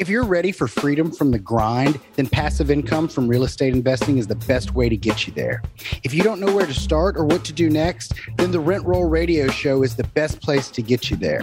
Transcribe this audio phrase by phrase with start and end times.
[0.00, 4.16] If you're ready for freedom from the grind, then passive income from real estate investing
[4.16, 5.62] is the best way to get you there.
[6.02, 8.86] If you don't know where to start or what to do next, then the Rent
[8.86, 11.42] Roll Radio Show is the best place to get you there.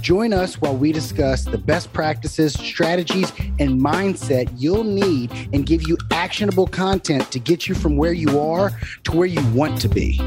[0.00, 5.88] Join us while we discuss the best practices, strategies, and mindset you'll need and give
[5.88, 8.70] you actionable content to get you from where you are
[9.02, 10.20] to where you want to be.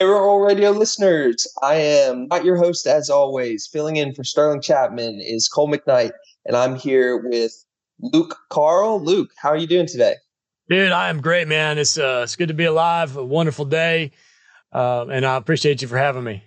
[0.00, 3.68] Hey, Roll Radio listeners, I am not your host as always.
[3.72, 6.10] Filling in for Sterling Chapman is Cole McKnight,
[6.44, 7.52] and I'm here with
[8.00, 9.00] Luke Carl.
[9.00, 10.16] Luke, how are you doing today?
[10.68, 11.78] Dude, I am great, man.
[11.78, 13.16] It's uh, it's good to be alive.
[13.16, 14.10] A wonderful day,
[14.72, 16.42] uh, and I appreciate you for having me.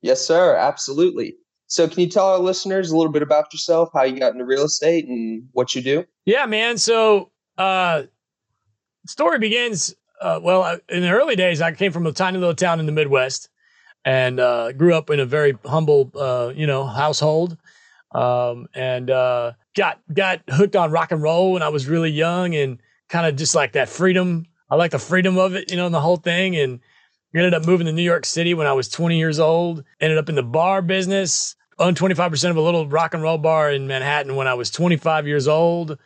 [0.00, 0.56] Yes, sir.
[0.56, 1.34] Absolutely.
[1.66, 4.46] So, can you tell our listeners a little bit about yourself, how you got into
[4.46, 6.06] real estate, and what you do?
[6.24, 6.78] Yeah, man.
[6.78, 8.04] So, uh,
[9.06, 12.80] story begins uh, well, in the early days, I came from a tiny little town
[12.80, 13.48] in the Midwest
[14.04, 17.56] and uh, grew up in a very humble, uh, you know, household.
[18.12, 22.54] Um, and uh, got got hooked on rock and roll when I was really young,
[22.56, 22.78] and
[23.08, 24.46] kind of just like that freedom.
[24.68, 26.56] I like the freedom of it, you know, and the whole thing.
[26.56, 26.80] And
[27.34, 29.84] ended up moving to New York City when I was 20 years old.
[30.00, 31.54] Ended up in the bar business.
[31.78, 35.26] Owned 25% of a little rock and roll bar in Manhattan when I was 25
[35.26, 35.98] years old.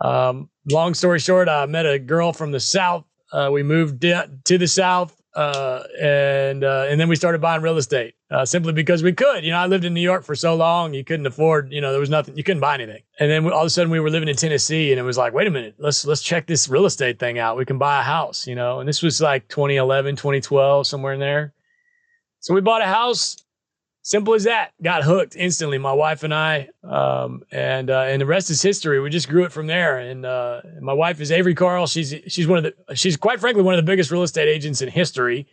[0.00, 4.58] Um, long story short, I met a girl from the South uh, we moved to
[4.58, 9.02] the south, uh, and uh, and then we started buying real estate uh, simply because
[9.02, 9.44] we could.
[9.44, 11.72] You know, I lived in New York for so long, you couldn't afford.
[11.72, 12.36] You know, there was nothing.
[12.36, 13.02] You couldn't buy anything.
[13.20, 15.34] And then all of a sudden, we were living in Tennessee, and it was like,
[15.34, 17.56] wait a minute, let's let's check this real estate thing out.
[17.56, 18.46] We can buy a house.
[18.46, 21.52] You know, and this was like 2011, 2012, somewhere in there.
[22.40, 23.36] So we bought a house
[24.06, 24.70] simple as that.
[24.80, 29.00] Got hooked instantly, my wife and I, um, and uh, and the rest is history.
[29.00, 29.98] We just grew it from there.
[29.98, 31.86] And uh, my wife is Avery Carl.
[31.88, 34.80] She's she's one of the she's quite frankly one of the biggest real estate agents
[34.80, 35.48] in history.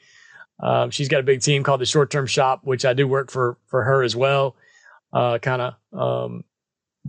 [0.59, 3.31] Um, she's got a big team called the Short Term Shop, which I do work
[3.31, 4.55] for for her as well.
[5.11, 6.43] Uh, kind of um,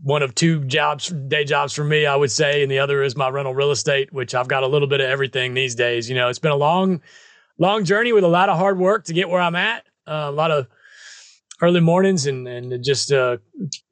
[0.03, 3.17] one of two jobs, day jobs for me, I would say, and the other is
[3.17, 6.09] my rental real estate, which I've got a little bit of everything these days.
[6.09, 7.03] You know, it's been a long,
[7.59, 9.85] long journey with a lot of hard work to get where I'm at.
[10.07, 10.67] Uh, a lot of
[11.63, 13.37] early mornings and and just uh,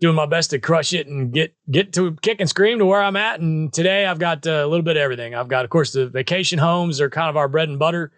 [0.01, 3.03] doing my best to crush it and get get to kick and scream to where
[3.03, 3.41] I'm at.
[3.41, 5.35] And today I've got uh, a little bit of everything.
[5.35, 8.13] I've got, of course, the vacation homes are kind of our bread and butter.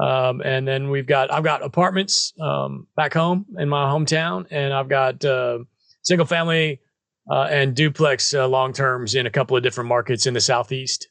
[0.00, 4.72] Um, and then we've got I've got apartments um, back home in my hometown, and
[4.72, 5.58] I've got uh,
[6.02, 6.80] single family
[7.30, 11.08] uh, and duplex uh, long terms in a couple of different markets in the southeast.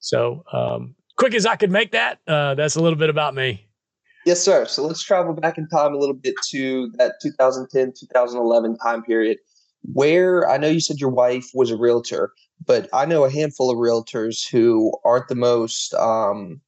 [0.00, 3.69] So um, quick as I could make that, that's a little bit about me.
[4.24, 4.66] Yes, sir.
[4.66, 9.38] So let's travel back in time a little bit to that 2010, 2011 time period
[9.82, 12.32] where I know you said your wife was a realtor,
[12.66, 16.60] but I know a handful of realtors who aren't the most um,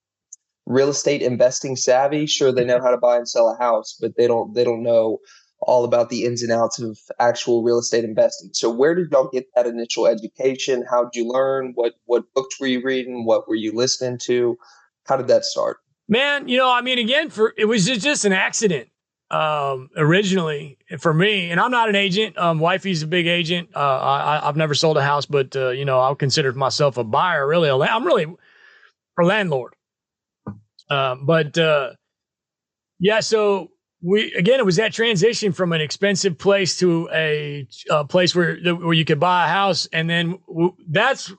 [0.67, 2.27] real estate investing savvy.
[2.27, 4.83] Sure, they know how to buy and sell a house, but they don't they don't
[4.83, 5.19] know
[5.61, 8.51] all about the ins and outs of actual real estate investing.
[8.53, 10.85] So where did y'all get that initial education?
[10.91, 11.73] How did you learn?
[11.75, 13.27] What what books were you reading?
[13.27, 14.57] What were you listening to?
[15.07, 15.79] How did that start?
[16.13, 18.91] Man, you know, I mean, again, for it was just, an accident
[19.31, 22.37] um, originally for me, and I'm not an agent.
[22.37, 23.71] Um, wifey's a big agent.
[23.75, 27.05] Uh, I, have never sold a house, but uh, you know, I'll consider myself a
[27.05, 27.49] buyer.
[27.49, 28.27] Really, I'm really
[29.19, 29.73] a landlord.
[30.91, 31.93] Um, but uh,
[32.99, 33.71] yeah, so
[34.03, 38.59] we again, it was that transition from an expensive place to a, a place where
[38.59, 41.33] where you could buy a house, and then w- that's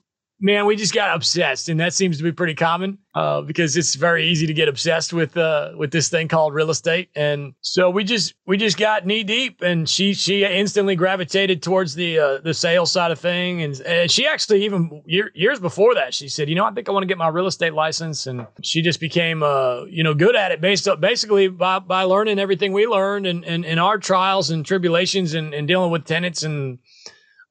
[0.43, 3.95] man, we just got obsessed, and that seems to be pretty common uh, because it's
[3.95, 7.09] very easy to get obsessed with uh, with this thing called real estate.
[7.15, 11.95] And so we just we just got knee deep, and she she instantly gravitated towards
[11.95, 15.95] the uh, the sales side of thing, and, and she actually even year, years before
[15.95, 18.27] that she said, you know, I think I want to get my real estate license,
[18.27, 22.03] and she just became uh you know good at it based up basically by by
[22.03, 26.03] learning everything we learned and and in our trials and tribulations and, and dealing with
[26.05, 26.79] tenants and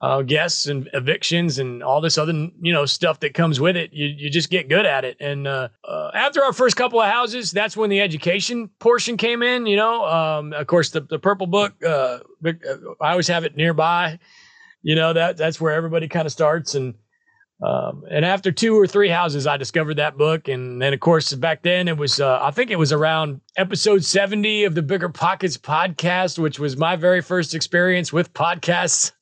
[0.02, 3.92] uh, guests and evictions and all this other you know stuff that comes with it.
[3.92, 5.16] You you just get good at it.
[5.20, 9.42] And uh, uh, after our first couple of houses, that's when the education portion came
[9.42, 9.64] in.
[9.64, 11.74] You know, um, of course the the purple book.
[11.84, 12.52] Uh, uh,
[13.00, 14.18] I always have it nearby.
[14.82, 16.94] You know that that's where everybody kind of starts and.
[17.64, 20.48] Um, and after two or three houses, I discovered that book.
[20.48, 24.04] And then, of course, back then it was, uh, I think it was around episode
[24.04, 29.12] 70 of the Bigger Pockets podcast, which was my very first experience with podcasts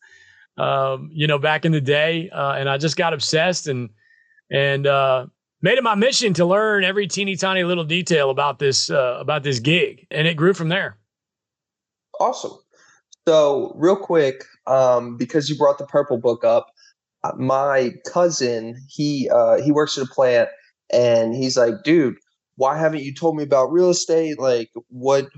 [0.59, 2.31] um, you know, back in the day.
[2.31, 3.91] Uh, and I just got obsessed and,
[4.51, 5.27] and, uh,
[5.63, 9.43] made it my mission to learn every teeny tiny little detail about this, uh, about
[9.43, 10.07] this gig.
[10.11, 10.99] And it grew from there.
[12.19, 12.53] Awesome.
[13.29, 16.69] So real quick, um, because you brought the purple book up,
[17.23, 20.49] uh, my cousin, he, uh, he works at a plant
[20.93, 22.17] and he's like, dude,
[22.57, 24.39] why haven't you told me about real estate?
[24.39, 25.29] Like what,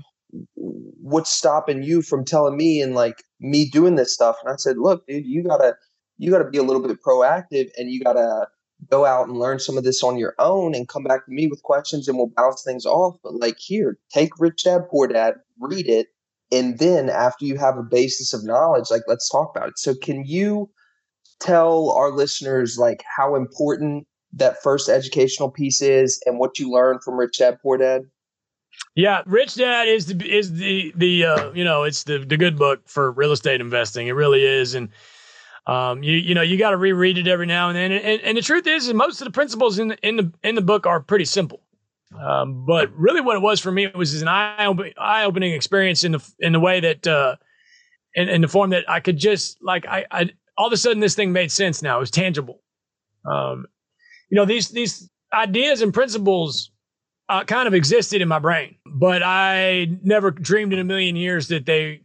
[0.55, 4.37] what's stopping you from telling me and like me doing this stuff?
[4.43, 5.75] And I said, look, dude, you gotta
[6.17, 8.47] you gotta be a little bit proactive and you gotta
[8.89, 11.47] go out and learn some of this on your own and come back to me
[11.47, 13.15] with questions and we'll bounce things off.
[13.23, 16.07] But like here, take Rich Dad Poor Dad, read it,
[16.51, 19.79] and then after you have a basis of knowledge, like let's talk about it.
[19.79, 20.69] So can you
[21.39, 27.03] tell our listeners like how important that first educational piece is and what you learned
[27.03, 28.03] from Rich Dad Poor Dad?
[28.95, 32.57] Yeah, Rich Dad is the is the the uh, you know it's the the good
[32.57, 34.07] book for real estate investing.
[34.07, 34.89] It really is, and
[35.65, 37.91] um, you you know you got to reread it every now and then.
[37.91, 40.55] And, and the truth is, is, most of the principles in the, in the in
[40.55, 41.61] the book are pretty simple.
[42.19, 46.03] Um, but really, what it was for me it was an eye eye opening experience
[46.03, 47.37] in the in the way that uh,
[48.13, 50.99] in, in the form that I could just like I, I all of a sudden
[50.99, 51.97] this thing made sense now.
[51.97, 52.61] It was tangible.
[53.25, 53.65] Um,
[54.29, 56.69] you know these these ideas and principles
[57.33, 61.47] uh, kind of existed in my brain, but I never dreamed in a million years
[61.47, 62.01] that they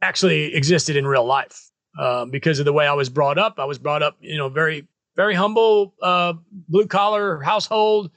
[0.00, 1.70] actually existed in real life
[2.00, 3.58] uh, because of the way I was brought up.
[3.58, 8.10] I was brought up, you know, very, very humble, uh, blue collar household.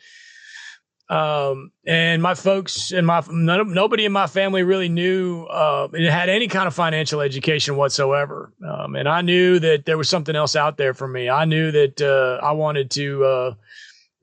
[1.10, 6.30] Um, and my folks and my none, nobody in my family really knew uh, had
[6.30, 8.54] any kind of financial education whatsoever.
[8.66, 11.30] Um, and I knew that there was something else out there for me.
[11.30, 13.54] I knew that uh, I wanted to uh,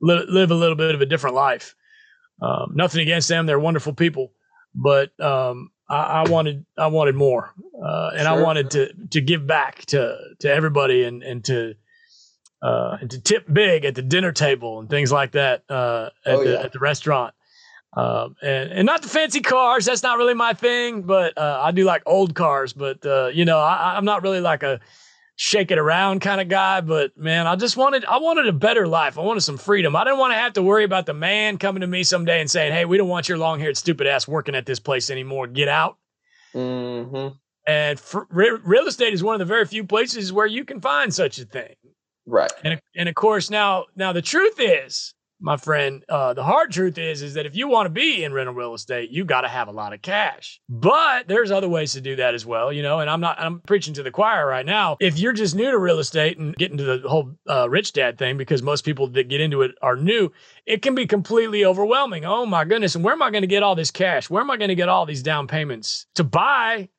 [0.01, 1.75] li- live a little bit of a different life.
[2.41, 4.31] Um, nothing against them; they're wonderful people,
[4.73, 8.29] but um, I, I, wanted I wanted more, uh, and sure.
[8.29, 11.75] I wanted to to give back to to everybody and and to
[12.61, 16.35] uh, and to tip big at the dinner table and things like that uh, at,
[16.35, 16.61] oh, the, yeah.
[16.61, 17.33] at the restaurant.
[17.95, 19.85] Um, and and not the fancy cars.
[19.85, 21.03] That's not really my thing.
[21.03, 22.73] But uh, I do like old cars.
[22.73, 24.81] But uh, you know, I, I'm not really like a
[25.35, 26.81] shake it around kind of guy.
[26.81, 29.17] But man, I just wanted I wanted a better life.
[29.17, 29.95] I wanted some freedom.
[29.95, 32.49] I didn't want to have to worry about the man coming to me someday and
[32.49, 35.47] saying, "Hey, we don't want your long haired stupid ass working at this place anymore.
[35.47, 35.97] Get out."
[36.53, 37.35] Mm-hmm.
[37.67, 40.79] And for, re- real estate is one of the very few places where you can
[40.79, 41.75] find such a thing.
[42.27, 42.51] Right.
[42.63, 46.97] And and of course now now the truth is my friend, uh, the hard truth
[46.97, 49.47] is, is that if you want to be in rental real estate, you got to
[49.47, 50.61] have a lot of cash.
[50.69, 52.99] But there's other ways to do that as well, you know.
[52.99, 54.97] And I'm not, I'm preaching to the choir right now.
[54.99, 58.17] If you're just new to real estate and getting to the whole uh, rich dad
[58.17, 60.31] thing, because most people that get into it are new,
[60.65, 62.25] it can be completely overwhelming.
[62.25, 62.95] Oh my goodness!
[62.95, 64.29] And where am I going to get all this cash?
[64.29, 66.89] Where am I going to get all these down payments to buy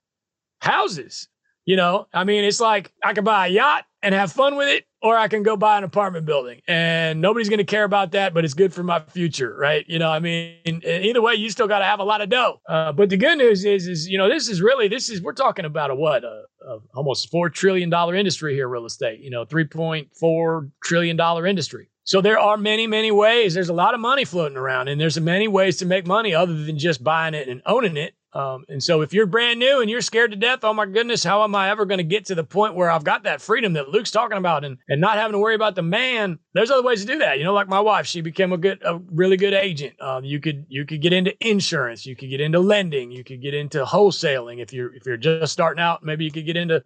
[0.60, 1.28] houses?
[1.64, 4.68] You know, I mean, it's like I could buy a yacht and have fun with
[4.68, 8.10] it, or I can go buy an apartment building and nobody's going to care about
[8.12, 9.84] that, but it's good for my future, right?
[9.86, 12.60] You know, I mean, either way, you still got to have a lot of dough.
[12.68, 15.32] Uh, but the good news is, is you know, this is really this is we're
[15.32, 19.20] talking about a what a, a almost four trillion dollar industry here, real estate.
[19.20, 21.88] You know, three point four trillion dollar industry.
[22.02, 23.54] So there are many, many ways.
[23.54, 26.54] There's a lot of money floating around, and there's many ways to make money other
[26.64, 28.14] than just buying it and owning it.
[28.36, 31.24] Um, and so if you're brand new and you're scared to death, oh my goodness,
[31.24, 33.72] how am I ever going to get to the point where I've got that freedom
[33.72, 36.38] that Luke's talking about and, and not having to worry about the man?
[36.52, 37.38] There's other ways to do that.
[37.38, 39.94] You know, like my wife, she became a good, a really good agent.
[40.02, 43.40] Um, you could, you could get into insurance, you could get into lending, you could
[43.40, 44.60] get into wholesaling.
[44.60, 46.84] If you're, if you're just starting out, maybe you could get into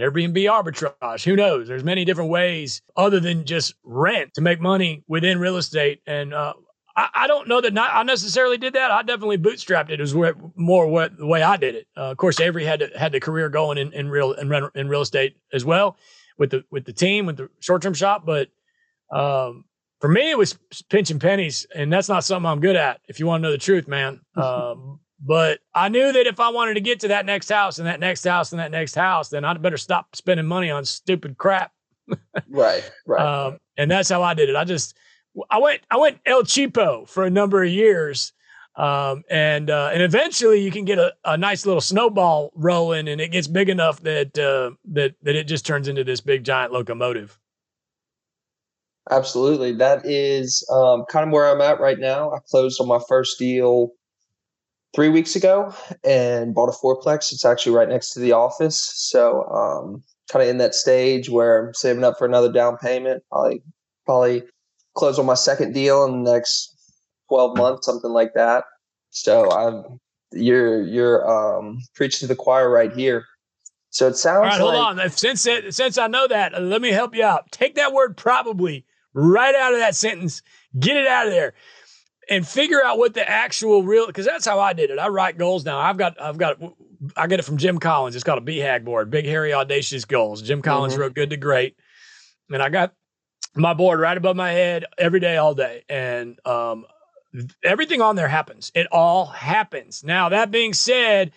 [0.00, 1.24] Airbnb arbitrage.
[1.24, 1.68] Who knows?
[1.68, 6.00] There's many different ways other than just rent to make money within real estate.
[6.08, 6.54] And uh,
[6.98, 8.90] I, I, don't know that not, I necessarily did that.
[8.90, 9.94] I definitely bootstrapped it.
[9.94, 11.86] It was where, more what, the way I did it.
[11.96, 14.88] Uh, of course, Avery had to, had the career going in, in real in, in
[14.88, 15.96] real estate as well
[16.38, 18.26] with the with the team with the short term shop.
[18.26, 18.48] But
[19.12, 19.64] um,
[20.00, 20.58] for me, it was
[20.90, 23.00] pinching pennies, and that's not something I'm good at.
[23.08, 24.20] If you want to know the truth, man.
[24.36, 27.88] Um, but I knew that if I wanted to get to that next house and
[27.88, 31.36] that next house and that next house, then I'd better stop spending money on stupid
[31.36, 31.72] crap.
[32.48, 33.20] right, right.
[33.48, 34.54] Um, and that's how I did it.
[34.54, 34.96] I just
[35.50, 38.32] I went I went El Cheapo for a number of years.
[38.76, 43.20] Um, and uh, and eventually you can get a, a nice little snowball rolling, and
[43.20, 46.72] it gets big enough that uh, that that it just turns into this big giant
[46.72, 47.40] locomotive.
[49.10, 52.30] Absolutely, that is um, kind of where I'm at right now.
[52.30, 53.90] I closed on my first deal
[54.94, 57.32] three weeks ago and bought a fourplex.
[57.32, 61.66] It's actually right next to the office, so um, kind of in that stage where
[61.66, 63.24] I'm saving up for another down payment.
[63.32, 63.60] Probably
[64.06, 64.42] probably
[64.98, 66.74] close on my second deal in the next
[67.28, 68.64] 12 months, something like that.
[69.10, 70.00] So I'm
[70.32, 73.24] you're you're um preaching to the choir right here.
[73.90, 75.10] So it sounds All right, like, hold on.
[75.10, 77.50] Since since I know that, let me help you out.
[77.50, 80.42] Take that word probably right out of that sentence.
[80.78, 81.54] Get it out of there.
[82.30, 84.98] And figure out what the actual real because that's how I did it.
[84.98, 85.78] I write goals now.
[85.78, 86.60] I've got I've got
[87.16, 88.14] I get it from Jim Collins.
[88.14, 90.42] It's called a BHAG board, big hairy audacious goals.
[90.42, 91.02] Jim Collins mm-hmm.
[91.02, 91.76] wrote Good to Great.
[92.50, 92.92] And I got
[93.58, 95.84] my board right above my head every day, all day.
[95.88, 96.86] And um,
[97.62, 98.72] everything on there happens.
[98.74, 100.04] It all happens.
[100.04, 101.32] Now, that being said,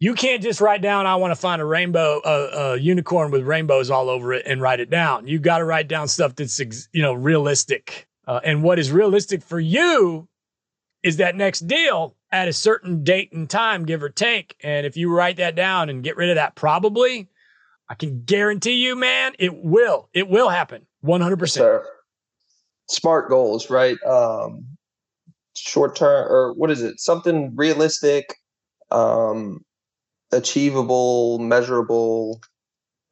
[0.00, 3.42] you can't just write down, I want to find a rainbow, a, a unicorn with
[3.42, 5.26] rainbows all over it and write it down.
[5.26, 6.60] You got to write down stuff that's,
[6.92, 8.06] you know, realistic.
[8.26, 10.28] Uh, and what is realistic for you
[11.02, 14.54] is that next deal at a certain date and time, give or take.
[14.62, 17.28] And if you write that down and get rid of that, probably,
[17.88, 20.10] I can guarantee you, man, it will.
[20.12, 21.56] It will happen 100%.
[21.56, 21.84] Sure.
[22.88, 23.96] Smart goals, right?
[24.04, 24.66] Um,
[25.56, 27.00] short term, or what is it?
[27.00, 28.34] Something realistic,
[28.90, 29.64] um,
[30.32, 32.40] achievable, measurable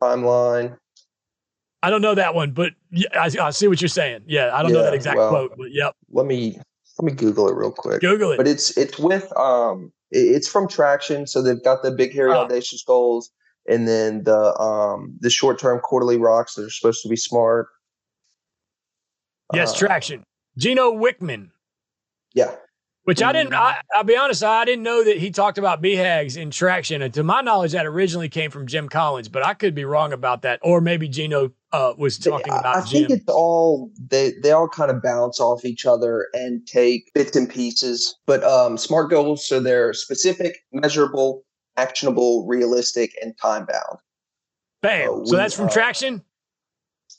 [0.03, 0.77] timeline.
[1.83, 2.73] I don't know that one, but
[3.15, 4.23] I, I see what you're saying.
[4.27, 5.95] Yeah, I don't yeah, know that exact well, quote, but yep.
[6.11, 6.59] Let me
[6.99, 8.01] let me Google it real quick.
[8.01, 8.39] Google it.
[8.39, 12.45] But it's it's with um it's from Traction, so they've got the big hairy oh.
[12.45, 13.31] audacious goals,
[13.69, 17.69] and then the um the short term quarterly rocks that are supposed to be smart.
[19.55, 20.25] Yes, uh, Traction.
[20.59, 21.51] Gino Wickman.
[22.35, 22.55] Yeah.
[23.07, 23.55] Which I didn't.
[23.55, 24.43] I, will be honest.
[24.43, 27.87] I didn't know that he talked about BHAGs in traction, and to my knowledge, that
[27.87, 29.29] originally came from Jim Collins.
[29.29, 32.67] But I could be wrong about that, or maybe Gino uh, was talking about.
[32.67, 33.07] I Jim.
[33.07, 37.37] think it's all they they all kind of bounce off each other and take bits
[37.37, 38.13] and pieces.
[38.27, 41.45] But um, smart goals, so they're specific, measurable,
[41.77, 44.01] actionable, realistic, and time bound.
[44.83, 45.11] Bam!
[45.11, 46.25] Uh, we, so that's from uh, traction.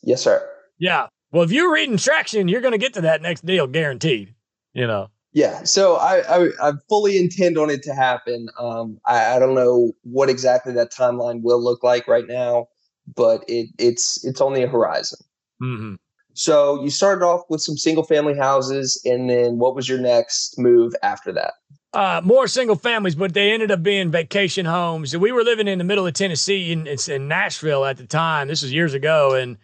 [0.04, 0.46] Yes, sir.
[0.80, 1.08] Yeah.
[1.32, 4.34] Well, if you're reading traction, you're going to get to that next deal, guaranteed.
[4.74, 5.10] You know.
[5.34, 8.50] Yeah, so I, I, I fully intend on it to happen.
[8.58, 12.70] Um, I, I don't know what exactly that timeline will look like right now,
[13.16, 15.20] but it it's it's on the horizon.
[15.62, 15.96] Mm-hmm.
[16.34, 20.58] So you started off with some single family houses, and then what was your next
[20.58, 21.54] move after that?
[21.94, 25.16] Uh, more single families, but they ended up being vacation homes.
[25.16, 28.48] We were living in the middle of Tennessee, and it's in Nashville at the time.
[28.48, 29.58] This was years ago, and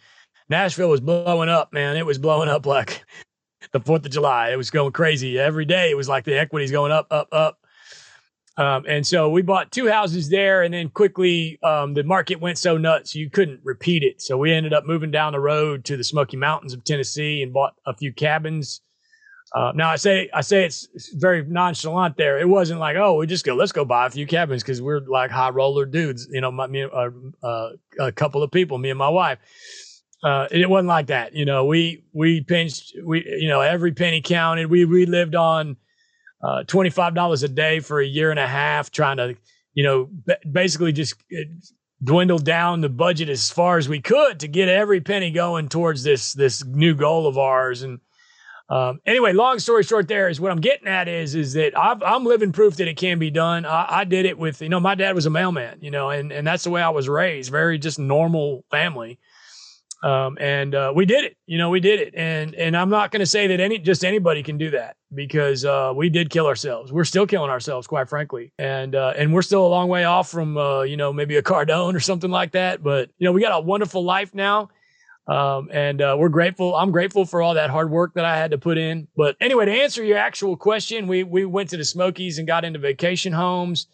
[0.54, 1.98] Nashville was blowing up, man.
[1.98, 3.04] It was blowing up like
[3.72, 4.52] the Fourth of July.
[4.52, 5.90] It was going crazy every day.
[5.90, 7.58] It was like the equities going up, up, up.
[8.56, 12.60] Um, and so we bought two houses there, and then quickly um, the market went
[12.60, 14.22] so nuts you couldn't repeat it.
[14.22, 17.52] So we ended up moving down the road to the Smoky Mountains of Tennessee and
[17.52, 18.82] bought a few cabins.
[19.56, 22.38] Uh, now I say I say it's, very nonchalant there.
[22.38, 25.02] It wasn't like oh we just go let's go buy a few cabins because we're
[25.02, 27.10] like high roller dudes, you know, my, me, uh,
[27.42, 27.70] uh,
[28.00, 29.40] a couple of people, me and my wife
[30.24, 31.34] uh, it wasn't like that.
[31.34, 34.68] You know, we we pinched we you know every penny counted.
[34.68, 35.76] We we lived on
[36.42, 39.36] uh, twenty five dollars a day for a year and a half, trying to
[39.74, 41.44] you know b- basically just uh,
[42.04, 46.04] dwindle down the budget as far as we could to get every penny going towards
[46.04, 47.84] this this new goal of ours.
[47.84, 48.00] And
[48.70, 52.16] um, anyway, long story short, there is what I'm getting at is is that i
[52.16, 53.66] am living proof that it can be done.
[53.66, 56.32] I, I did it with you know my dad was a mailman, you know, and
[56.32, 59.20] and that's the way I was raised, very just normal family.
[60.04, 61.38] Um, and uh, we did it.
[61.48, 62.14] You know, we did it.
[62.16, 65.64] And and I'm not going to say that any just anybody can do that because
[65.64, 66.92] uh, we did kill ourselves.
[66.92, 68.52] We're still killing ourselves, quite frankly.
[68.60, 71.42] And uh, and we're still a long way off from uh, you know maybe a
[71.42, 72.84] Cardone or something like that.
[72.84, 74.70] But you know, we got a wonderful life now.
[75.26, 76.76] Um, and uh, we're grateful.
[76.76, 79.08] I'm grateful for all that hard work that I had to put in.
[79.16, 82.66] But anyway, to answer your actual question, we we went to the Smokies and got
[82.66, 83.88] into vacation homes.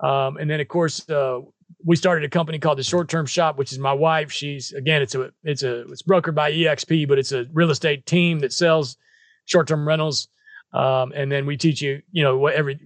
[0.00, 1.40] Um, and then, of course, uh,
[1.84, 4.32] we started a company called the Short Term Shop, which is my wife.
[4.32, 8.06] She's again, it's a it's a it's brokered by EXP, but it's a real estate
[8.06, 8.96] team that sells
[9.44, 10.28] short term rentals.
[10.72, 12.78] Um, and then we teach you, you know, what every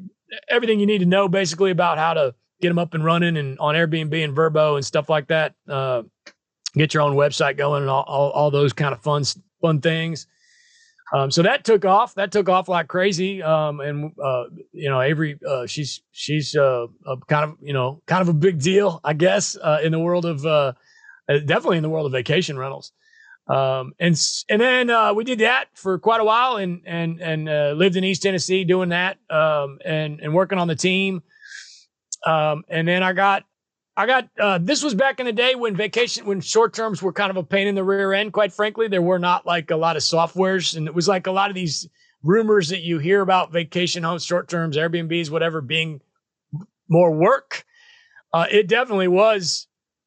[0.48, 3.58] everything you need to know basically about how to get them up and running and
[3.58, 5.54] on Airbnb and Vrbo and stuff like that.
[5.68, 6.02] Uh,
[6.74, 9.24] get your own website going and all, all, all those kind of fun
[9.60, 10.26] fun things.
[11.12, 12.14] Um, so that took off.
[12.14, 13.42] That took off like crazy.
[13.42, 16.86] Um, and uh, you know, Avery, uh, she's she's uh,
[17.28, 20.24] kind of you know kind of a big deal, I guess, uh, in the world
[20.24, 20.72] of uh,
[21.28, 22.92] uh, definitely in the world of vacation rentals.
[23.46, 27.96] Um, and and then we did that for quite a while, and and and lived
[27.96, 31.22] in East Tennessee doing that, um, and and working on the team.
[32.24, 33.44] Um, and then I got
[33.96, 37.12] I got uh, this was back in the day when vacation when short terms were
[37.12, 38.32] kind of a pain in the rear end.
[38.32, 41.32] Quite frankly, there were not like a lot of softwares, and it was like a
[41.32, 41.88] lot of these
[42.22, 46.00] rumors that you hear about vacation homes, short terms, Airbnbs, whatever, being
[46.88, 47.64] more work.
[48.32, 49.66] Uh, it definitely was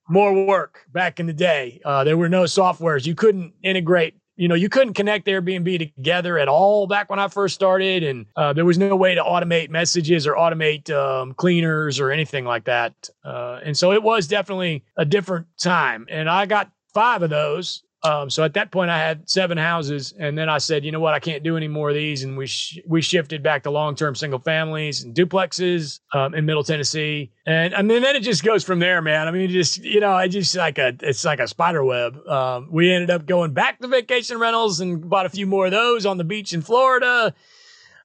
[0.10, 1.80] more work back in the day.
[1.86, 3.06] Uh, there were no softwares.
[3.06, 7.27] You couldn't integrate you know, you couldn't connect Airbnb together at all back when I
[7.27, 12.00] first started, and uh, there was no way to automate messages or automate um, cleaners
[12.00, 13.10] or anything like that.
[13.24, 16.06] Uh, and so it was definitely a different time.
[16.10, 20.13] And I got five of those Um, so at that point, I had seven houses,
[20.17, 22.38] and then I said, you know what, I can't do any more of these, and
[22.38, 26.63] we sh- we shifted back to long term single families and duplexes um, in Middle
[26.63, 29.27] Tennessee, and I mean then it just goes from there, man.
[29.27, 32.15] I mean, just you know, it just like a it's like a spider web.
[32.27, 35.71] Um, we ended up going back to vacation rentals and bought a few more of
[35.71, 37.33] those on the beach in Florida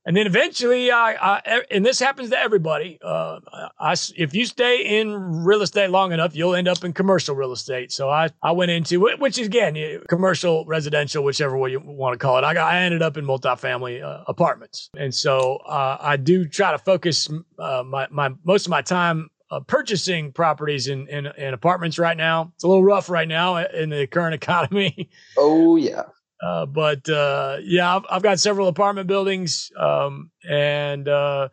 [0.07, 2.99] and then eventually, I, I and this happens to everybody.
[3.03, 3.41] Uh,
[3.79, 7.53] I, if you stay in real estate long enough, you'll end up in commercial real
[7.53, 7.93] estate.
[7.93, 12.19] So I, I went into which is again commercial, residential, whichever way you want to
[12.19, 12.45] call it.
[12.45, 16.73] I got, I ended up in multifamily uh, apartments, and so uh, I do try
[16.73, 17.29] to focus
[17.59, 22.17] uh, my my most of my time uh, purchasing properties in, in, in apartments right
[22.17, 22.53] now.
[22.55, 25.11] It's a little rough right now in the current economy.
[25.37, 26.05] Oh yeah.
[26.43, 31.49] Uh, but uh, yeah, I've, I've, got several apartment buildings, um, and uh,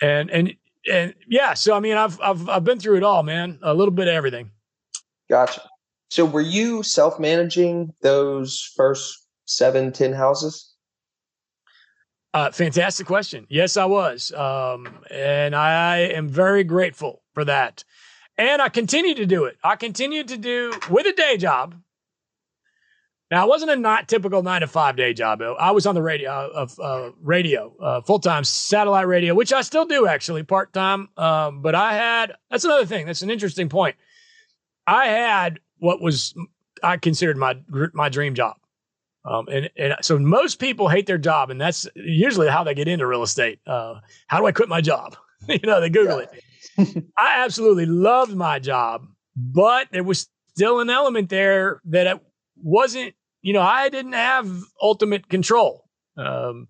[0.00, 0.54] and and
[0.90, 1.54] and yeah.
[1.54, 3.58] So I mean, I've I've I've been through it all, man.
[3.62, 4.50] A little bit of everything.
[5.28, 5.62] Gotcha.
[6.10, 10.72] So were you self managing those first seven, ten houses?
[12.32, 13.46] Uh, fantastic question.
[13.48, 17.84] Yes, I was, um, and I am very grateful for that.
[18.36, 19.56] And I continue to do it.
[19.62, 21.76] I continue to do with a day job
[23.34, 25.42] now, it wasn't a not typical nine to five day job.
[25.42, 29.52] I was on the radio, uh, of uh, radio, uh, full time satellite radio, which
[29.52, 31.08] I still do actually part time.
[31.16, 33.06] Um, but I had that's another thing.
[33.06, 33.96] That's an interesting point.
[34.86, 36.34] I had what was
[36.82, 37.58] I considered my
[37.92, 38.56] my dream job,
[39.24, 42.88] um, and and so most people hate their job, and that's usually how they get
[42.88, 43.58] into real estate.
[43.66, 43.96] Uh,
[44.28, 45.16] how do I quit my job?
[45.48, 46.26] you know, they Google yeah.
[46.78, 47.04] it.
[47.18, 52.20] I absolutely loved my job, but there was still an element there that
[52.56, 53.14] wasn't,
[53.44, 55.84] you know, I didn't have ultimate control.
[56.16, 56.68] Um,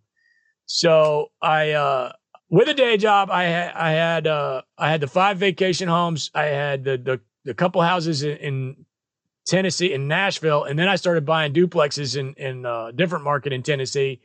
[0.66, 2.12] so I, uh,
[2.50, 6.32] with a day job, I had, I had, uh, I had the five vacation homes.
[6.34, 8.86] I had the, the, the couple houses in, in
[9.46, 10.64] Tennessee in Nashville.
[10.64, 14.20] And then I started buying duplexes in, in a uh, different market in Tennessee.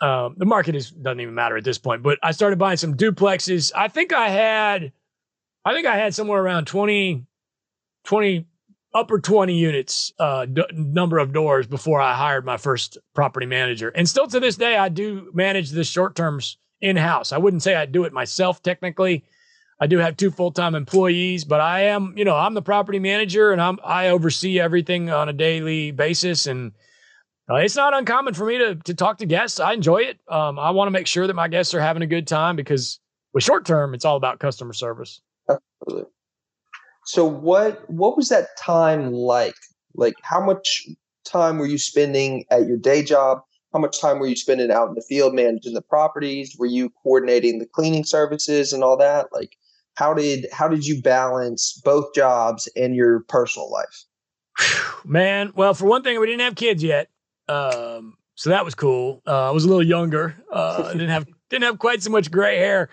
[0.00, 2.96] Um, the market is doesn't even matter at this point, but I started buying some
[2.96, 3.72] duplexes.
[3.74, 4.92] I think I had,
[5.64, 7.26] I think I had somewhere around 20,
[8.04, 8.46] 20
[8.94, 13.88] upper 20 units uh, d- number of doors before I hired my first property manager.
[13.90, 17.32] And still to this day, I do manage the short terms in house.
[17.32, 19.24] I wouldn't say I do it myself technically.
[19.80, 22.98] I do have two full time employees, but I am, you know, I'm the property
[22.98, 26.46] manager and I'm I oversee everything on a daily basis.
[26.46, 26.72] And
[27.50, 29.58] uh, it's not uncommon for me to to talk to guests.
[29.58, 30.18] I enjoy it.
[30.28, 33.00] Um, I want to make sure that my guests are having a good time because
[33.32, 35.20] with short term, it's all about customer service.
[35.48, 36.08] Absolutely.
[37.04, 39.56] So what what was that time like?
[39.94, 40.86] Like how much
[41.24, 43.40] time were you spending at your day job?
[43.72, 46.54] How much time were you spending out in the field managing the properties?
[46.58, 49.28] Were you coordinating the cleaning services and all that?
[49.32, 49.56] Like
[49.94, 54.04] how did how did you balance both jobs and your personal life?
[55.04, 57.08] Man, well, for one thing, we didn't have kids yet,
[57.48, 59.22] um, so that was cool.
[59.26, 60.36] Uh, I was a little younger.
[60.50, 62.88] Uh, didn't have didn't have quite so much gray hair,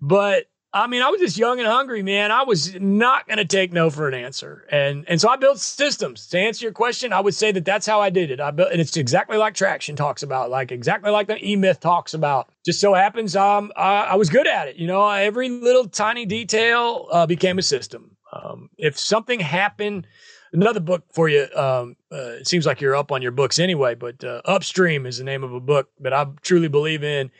[0.00, 0.46] but
[0.82, 2.30] I mean, I was just young and hungry, man.
[2.30, 5.58] I was not going to take no for an answer, and and so I built
[5.58, 7.12] systems to answer your question.
[7.12, 8.40] I would say that that's how I did it.
[8.40, 11.80] I built, and it's exactly like Traction talks about, like exactly like the E Myth
[11.80, 12.48] talks about.
[12.64, 14.76] Just so happens, um, I, I, was good at it.
[14.76, 18.16] You know, every little tiny detail uh, became a system.
[18.32, 20.06] Um, if something happened,
[20.52, 21.46] another book for you.
[21.54, 25.18] Um, uh, it seems like you're up on your books anyway, but uh, Upstream is
[25.18, 27.30] the name of a book that I truly believe in.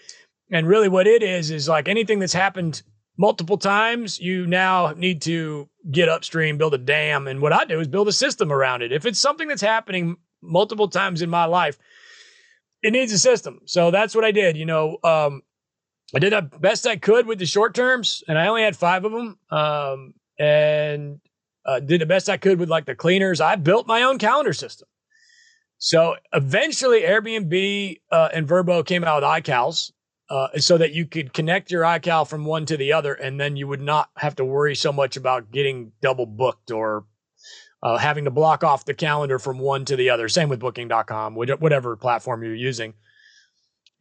[0.50, 2.82] And really, what it is is like anything that's happened
[3.18, 7.26] multiple times, you now need to get upstream, build a dam.
[7.26, 8.92] And what I do is build a system around it.
[8.92, 11.78] If it's something that's happening multiple times in my life,
[12.82, 13.60] it needs a system.
[13.66, 14.56] So that's what I did.
[14.56, 15.42] You know, um,
[16.14, 19.04] I did the best I could with the short terms, and I only had five
[19.04, 19.38] of them.
[19.50, 21.20] Um, and
[21.66, 23.40] uh, did the best I could with like the cleaners.
[23.40, 24.88] I built my own calendar system.
[25.78, 29.92] So eventually, Airbnb uh, and Vrbo came out with iCals,
[30.30, 33.56] uh, so that you could connect your iCal from one to the other, and then
[33.56, 37.06] you would not have to worry so much about getting double booked or
[37.82, 40.28] uh, having to block off the calendar from one to the other.
[40.28, 42.94] Same with Booking.com, whatever platform you're using.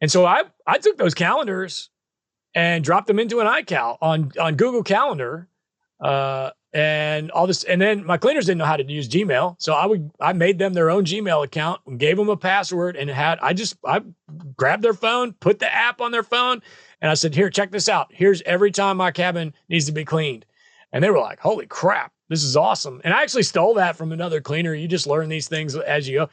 [0.00, 1.90] And so I I took those calendars
[2.54, 5.48] and dropped them into an iCal on on Google Calendar,
[6.00, 7.64] uh, and all this.
[7.64, 10.58] And then my cleaners didn't know how to use Gmail, so I would I made
[10.58, 14.02] them their own Gmail account gave them a password and had I just I
[14.56, 16.62] grabbed their phone, put the app on their phone,
[17.00, 18.08] and I said, "Here, check this out.
[18.10, 20.44] Here's every time my cabin needs to be cleaned."
[20.92, 24.12] And they were like, "Holy crap, this is awesome!" And I actually stole that from
[24.12, 24.74] another cleaner.
[24.74, 26.30] You just learn these things as you go.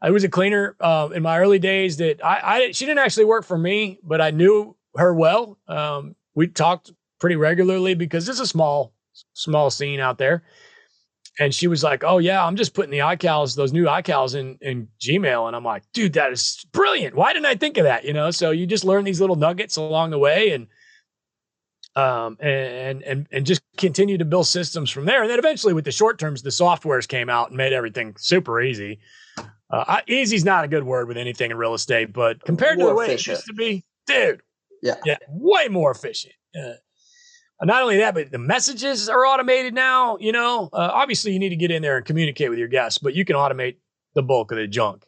[0.00, 3.24] I was a cleaner uh, in my early days that I, I she didn't actually
[3.24, 5.58] work for me, but I knew her well.
[5.66, 8.92] Um, we talked pretty regularly because it's a small
[9.34, 10.42] small scene out there.
[11.40, 14.58] and she was like, "Oh yeah, I'm just putting the iCals, those new iCals in
[14.60, 17.14] in Gmail," and I'm like, "Dude, that is brilliant!
[17.14, 19.76] Why didn't I think of that?" You know, so you just learn these little nuggets
[19.76, 20.66] along the way, and
[21.94, 25.22] um, and and and just continue to build systems from there.
[25.22, 28.60] And then eventually, with the short terms, the softwares came out and made everything super
[28.60, 28.98] easy.
[29.70, 32.88] Uh, easy is not a good word with anything in real estate, but compared more
[32.88, 33.34] to the way efficient.
[33.34, 34.40] it used to be, dude,
[34.82, 36.34] yeah, yeah, way more efficient.
[36.58, 36.72] Uh,
[37.66, 40.16] not only that, but the messages are automated now.
[40.18, 42.98] You know, uh, obviously you need to get in there and communicate with your guests,
[42.98, 43.76] but you can automate
[44.14, 45.04] the bulk of the junk.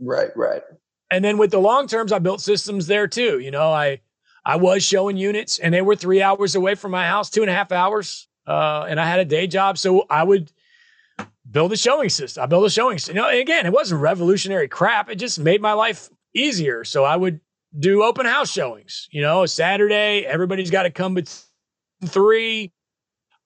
[0.00, 0.62] Right, right.
[1.10, 3.38] And then with the long terms, I built systems there too.
[3.38, 4.00] You know, I
[4.44, 7.50] I was showing units, and they were three hours away from my house, two and
[7.50, 10.52] a half hours, uh, and I had a day job, so I would
[11.50, 12.42] build a showing system.
[12.42, 12.98] I built a showing.
[12.98, 13.16] System.
[13.16, 15.08] You know, and again, it wasn't revolutionary crap.
[15.08, 16.84] It just made my life easier.
[16.84, 17.40] So I would
[17.78, 19.08] do open house showings.
[19.10, 21.40] You know, a Saturday, everybody's got to come between
[22.06, 22.72] three.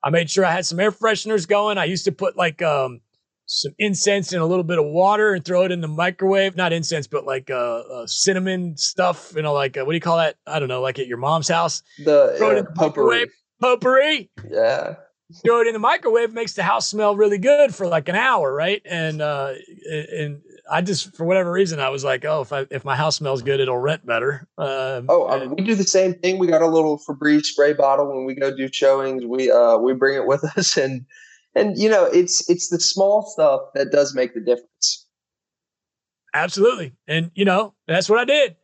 [0.02, 1.78] I made sure I had some air fresheners going.
[1.78, 3.00] I used to put like um,
[3.46, 6.56] some incense and a little bit of water and throw it in the microwave.
[6.56, 9.32] Not incense, but like uh, uh cinnamon stuff.
[9.34, 10.36] You know, like uh, what do you call that?
[10.46, 11.82] I don't know, like at your mom's house.
[12.04, 13.26] The, throw it in the potpourri.
[13.60, 14.30] Potpourri.
[14.50, 14.94] Yeah.
[15.44, 18.54] Throw it in the microwave makes the house smell really good for like an hour,
[18.54, 18.80] right?
[18.86, 19.54] And uh,
[20.12, 20.40] and
[20.70, 23.42] I just for whatever reason I was like, oh, if I if my house smells
[23.42, 24.46] good, it'll rent better.
[24.58, 26.38] Um, oh, I mean, we do the same thing.
[26.38, 29.24] We got a little Febreze spray bottle when we go do showings.
[29.24, 31.06] We uh we bring it with us, and
[31.54, 35.06] and you know it's it's the small stuff that does make the difference.
[36.34, 38.56] Absolutely, and you know that's what I did.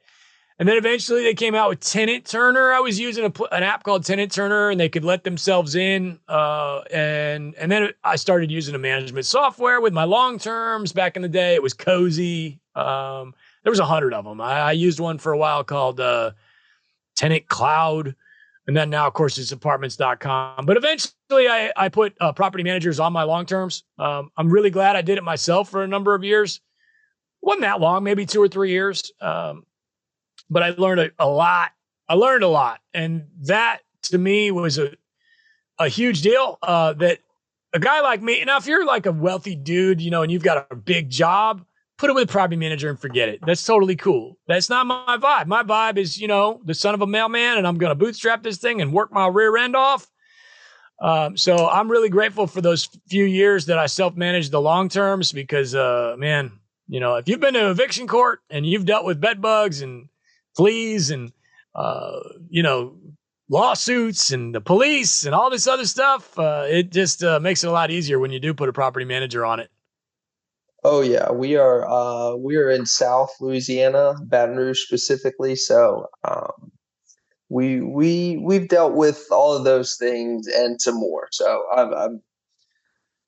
[0.58, 2.72] And then eventually they came out with Tenant Turner.
[2.72, 6.20] I was using a, an app called Tenant Turner, and they could let themselves in.
[6.28, 10.92] Uh, and and then I started using a management software with my long terms.
[10.92, 12.60] Back in the day, it was Cozy.
[12.76, 14.40] Um, there was a hundred of them.
[14.40, 16.32] I, I, used one for a while called uh,
[17.16, 18.14] Tenant Cloud,
[18.66, 20.66] and then now, of course, it's Apartments.com.
[20.66, 23.82] But eventually, I I put uh, property managers on my long terms.
[23.98, 26.60] Um, I'm really glad I did it myself for a number of years.
[27.42, 29.10] wasn't that long, maybe two or three years.
[29.20, 29.64] Um,
[30.50, 31.70] but I learned a, a lot.
[32.08, 34.92] I learned a lot, and that to me was a
[35.78, 36.58] a huge deal.
[36.62, 37.18] Uh, that
[37.72, 40.44] a guy like me, now if you're like a wealthy dude, you know, and you've
[40.44, 41.64] got a big job,
[41.98, 43.40] put it with a property manager and forget it.
[43.44, 44.38] That's totally cool.
[44.46, 45.46] That's not my vibe.
[45.46, 48.42] My vibe is, you know, the son of a mailman, and I'm going to bootstrap
[48.42, 50.08] this thing and work my rear end off.
[51.00, 54.88] Um, so I'm really grateful for those few years that I self managed the long
[54.88, 56.52] terms because, uh, man,
[56.86, 60.08] you know, if you've been to eviction court and you've dealt with bed bugs and
[60.56, 61.32] fleas and
[61.74, 62.96] uh, you know
[63.48, 66.38] lawsuits and the police and all this other stuff.
[66.38, 69.04] Uh, it just uh, makes it a lot easier when you do put a property
[69.04, 69.70] manager on it.
[70.82, 75.56] Oh yeah, we are uh, we are in South Louisiana, Baton Rouge specifically.
[75.56, 76.72] So um,
[77.48, 81.28] we we we've dealt with all of those things and some more.
[81.30, 82.22] So I'm, I'm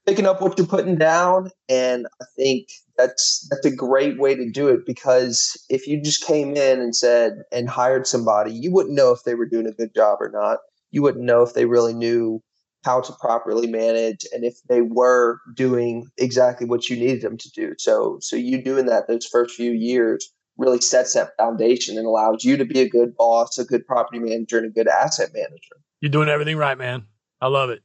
[0.05, 4.51] picking up what you're putting down, and I think that's that's a great way to
[4.51, 8.95] do it because if you just came in and said and hired somebody, you wouldn't
[8.95, 10.59] know if they were doing a good job or not.
[10.91, 12.43] You wouldn't know if they really knew
[12.85, 17.51] how to properly manage and if they were doing exactly what you needed them to
[17.51, 17.75] do.
[17.79, 22.45] So so you doing that those first few years really sets that foundation and allows
[22.45, 25.77] you to be a good boss, a good property manager, and a good asset manager.
[26.01, 27.05] You're doing everything right, man.
[27.41, 27.83] I love it.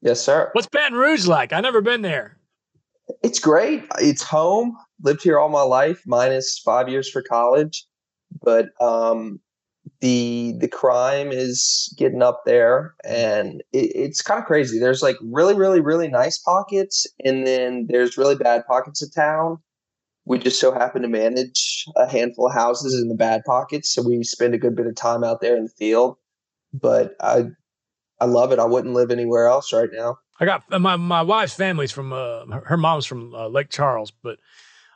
[0.00, 0.50] Yes, sir.
[0.52, 1.52] What's Baton Rouge like?
[1.52, 2.36] I've never been there.
[3.22, 3.84] It's great.
[3.98, 4.76] It's home.
[5.02, 7.84] Lived here all my life, minus five years for college.
[8.42, 9.40] But um,
[10.00, 14.78] the the crime is getting up there, and it, it's kind of crazy.
[14.78, 19.58] There's like really, really, really nice pockets, and then there's really bad pockets of town.
[20.24, 24.02] We just so happen to manage a handful of houses in the bad pockets, so
[24.02, 26.16] we spend a good bit of time out there in the field.
[26.72, 27.46] But I
[28.20, 28.60] I love it.
[28.60, 30.18] I wouldn't live anywhere else right now.
[30.42, 34.40] I got my my wife's family's from uh, her mom's from uh, Lake Charles, but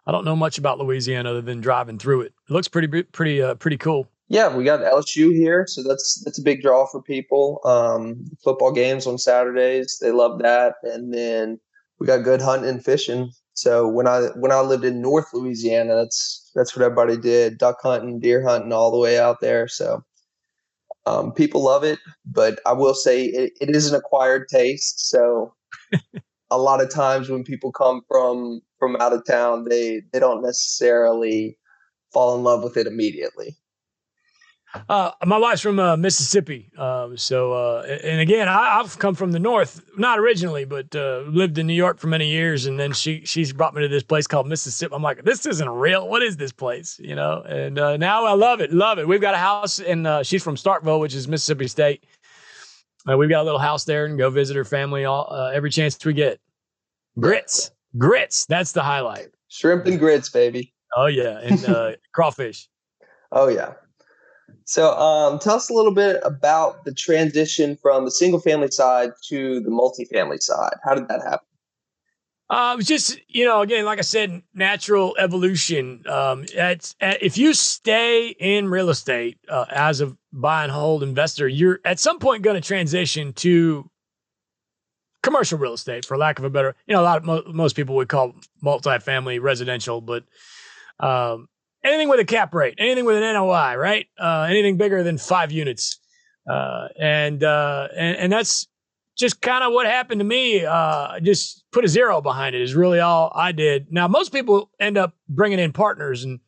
[0.04, 2.32] I don't know much about Louisiana other than driving through it.
[2.48, 4.09] It looks pretty pretty uh, pretty cool.
[4.26, 7.61] Yeah, we got LSU here, so that's that's a big draw for people.
[7.64, 11.61] Um, football games on Saturdays, they love that, and then
[12.00, 13.30] we got good hunting and fishing.
[13.52, 17.76] So when I when I lived in North Louisiana, that's that's what everybody did: duck
[17.80, 19.68] hunting, deer hunting, all the way out there.
[19.68, 20.02] So
[21.07, 25.09] um, people love it, but I will say it, it is an acquired taste.
[25.09, 25.55] So
[26.51, 30.42] a lot of times when people come from from out of town, they they don't
[30.42, 31.57] necessarily
[32.12, 33.57] fall in love with it immediately.
[34.88, 39.32] Uh, my wife's from uh, Mississippi, uh, so uh, and again, I, have come from
[39.32, 42.92] the north, not originally, but uh, lived in New York for many years, and then
[42.92, 44.94] she she's brought me to this place called Mississippi.
[44.94, 46.08] I'm like, this isn't real.
[46.08, 46.98] What is this place?
[46.98, 49.06] You know, and uh, now I love it, love it.
[49.06, 52.04] We've got a house, and she's from Starkville, which is Mississippi State.
[53.06, 56.12] we've got a little house there, and go visit her family all every chance we
[56.12, 56.40] get.
[57.18, 58.46] Grits, grits.
[58.46, 59.28] That's the highlight.
[59.48, 60.74] Shrimp and grits, baby.
[60.96, 62.68] Oh yeah, and uh, crawfish.
[63.32, 63.74] Oh yeah.
[64.68, 69.11] So, um, tell us a little bit about the transition from the single family side
[69.29, 70.74] to the multifamily side.
[70.85, 71.46] How did that happen?
[72.50, 76.02] Uh, it was just, you know, again, like I said, natural evolution.
[76.09, 81.48] Um, it's, if you stay in real estate uh, as a buy and hold investor,
[81.48, 83.88] you're at some point going to transition to
[85.22, 87.74] commercial real estate, for lack of a better, you know, a lot of mo- most
[87.74, 88.33] people would call
[88.64, 90.22] multifamily residential, but
[91.00, 91.48] um,
[91.87, 94.07] anything with a cap rate, anything with an NOI, right?
[94.18, 95.99] Uh, anything bigger than five units,
[96.51, 98.66] uh, and, uh, and and that's
[99.16, 100.64] just kind of what happened to me.
[100.64, 103.90] Uh, just put a zero behind it is really all I did.
[103.90, 106.40] Now, most people end up bringing in partners and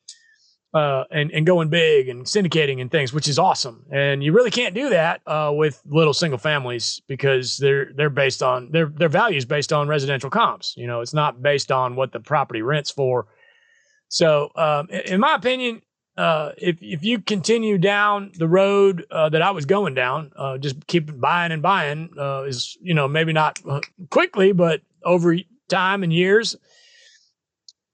[0.75, 3.87] uh, and and going big and syndicating and things, which is awesome.
[3.91, 8.43] And you really can't do that uh, with little single families because they're they're based
[8.43, 10.75] on their their values based on residential comps.
[10.77, 13.27] You know, it's not based on what the property rents for.
[14.09, 15.83] So, um, in my opinion,
[16.19, 20.59] uh, if if you continue down the road uh, that I was going down, uh,
[20.59, 25.37] just keep buying and buying uh, is you know maybe not uh, quickly, but over
[25.69, 26.57] time and years,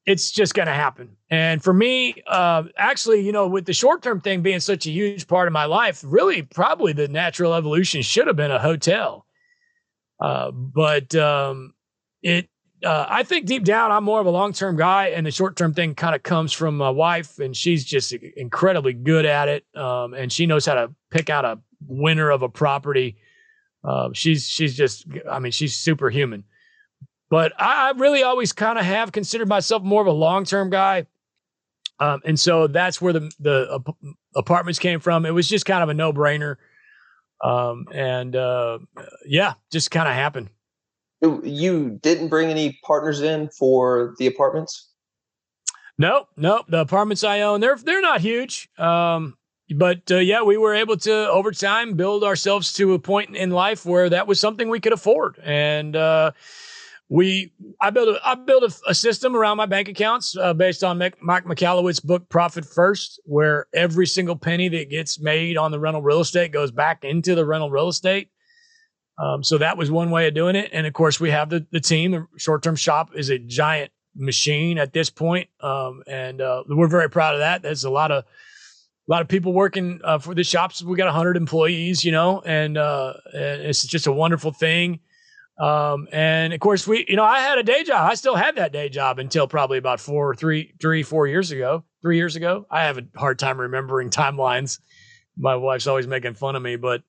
[0.06, 1.16] it's just going to happen.
[1.28, 4.90] And for me, uh, actually, you know, with the short term thing being such a
[4.90, 9.26] huge part of my life, really, probably the natural evolution should have been a hotel,
[10.18, 11.74] but um,
[12.22, 12.48] it
[12.84, 15.56] uh, I think deep down, I'm more of a long term guy, and the short
[15.56, 19.64] term thing kind of comes from my wife, and she's just incredibly good at it,
[19.76, 23.16] um, and she knows how to pick out a winner of a property.
[23.82, 26.44] Uh, she's she's just, I mean, she's superhuman.
[27.30, 30.70] But I, I really always kind of have considered myself more of a long term
[30.70, 31.06] guy,
[31.98, 35.26] um, and so that's where the the uh, apartments came from.
[35.26, 36.56] It was just kind of a no brainer,
[37.42, 38.78] um, and uh,
[39.26, 40.50] yeah, just kind of happened
[41.42, 44.90] you didn't bring any partners in for the apartments?
[45.98, 46.66] Nope, nope.
[46.68, 48.68] The apartments I own, they're they're not huge.
[48.78, 49.36] Um,
[49.76, 53.50] but uh, yeah, we were able to over time build ourselves to a point in
[53.50, 56.32] life where that was something we could afford, and uh,
[57.08, 60.82] we I built a, I built a, a system around my bank accounts uh, based
[60.82, 65.78] on Mike Michalowicz's book Profit First, where every single penny that gets made on the
[65.78, 68.30] rental real estate goes back into the rental real estate.
[69.18, 70.70] Um, so that was one way of doing it.
[70.72, 72.10] And of course, we have the, the team.
[72.12, 75.48] The short term shop is a giant machine at this point.
[75.60, 77.62] Um, and uh, we're very proud of that.
[77.62, 78.24] There's a lot of
[79.06, 80.82] a lot of people working uh, for the shops.
[80.82, 85.00] We got 100 employees, you know, and, uh, and it's just a wonderful thing.
[85.58, 88.10] Um, and of course, we, you know, I had a day job.
[88.10, 91.84] I still had that day job until probably about four, three, three, four years ago.
[92.02, 94.80] Three years ago, I have a hard time remembering timelines.
[95.36, 97.02] My wife's always making fun of me, but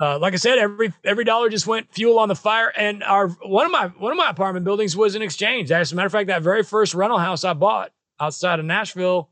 [0.00, 2.72] uh, like I said, every every dollar just went fuel on the fire.
[2.74, 5.70] And our one of my one of my apartment buildings was an exchange.
[5.70, 9.30] As a matter of fact, that very first rental house I bought outside of Nashville,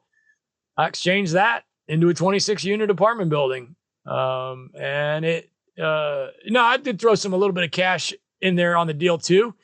[0.77, 3.77] I exchanged that into a 26 unit apartment building.
[4.07, 5.51] Um, and it,
[5.83, 8.95] uh, no, I did throw some a little bit of cash in there on the
[8.95, 9.55] deal too.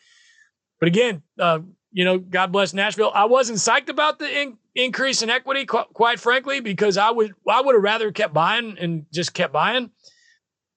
[0.80, 1.60] But again, uh,
[1.92, 3.12] you know, God bless Nashville.
[3.14, 7.34] I wasn't psyched about the in- increase in equity, qu- quite frankly, because I would
[7.48, 9.90] I would have rather kept buying and just kept buying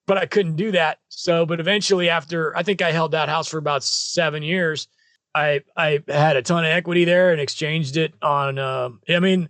[0.08, 1.00] but I couldn't do that.
[1.10, 4.88] So, but eventually, after I think I held that house for about seven years,
[5.36, 8.58] I I had a ton of equity there and exchanged it on.
[8.58, 9.50] Uh, I mean,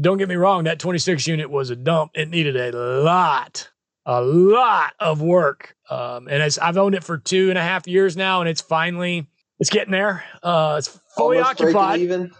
[0.00, 2.12] don't get me wrong, that 26 unit was a dump.
[2.14, 3.68] It needed a lot,
[4.06, 5.74] a lot of work.
[5.90, 8.60] Um, and as I've owned it for two and a half years now, and it's
[8.60, 10.24] finally it's getting there.
[10.42, 12.00] Uh, it's fully Almost occupied.
[12.00, 12.32] Even.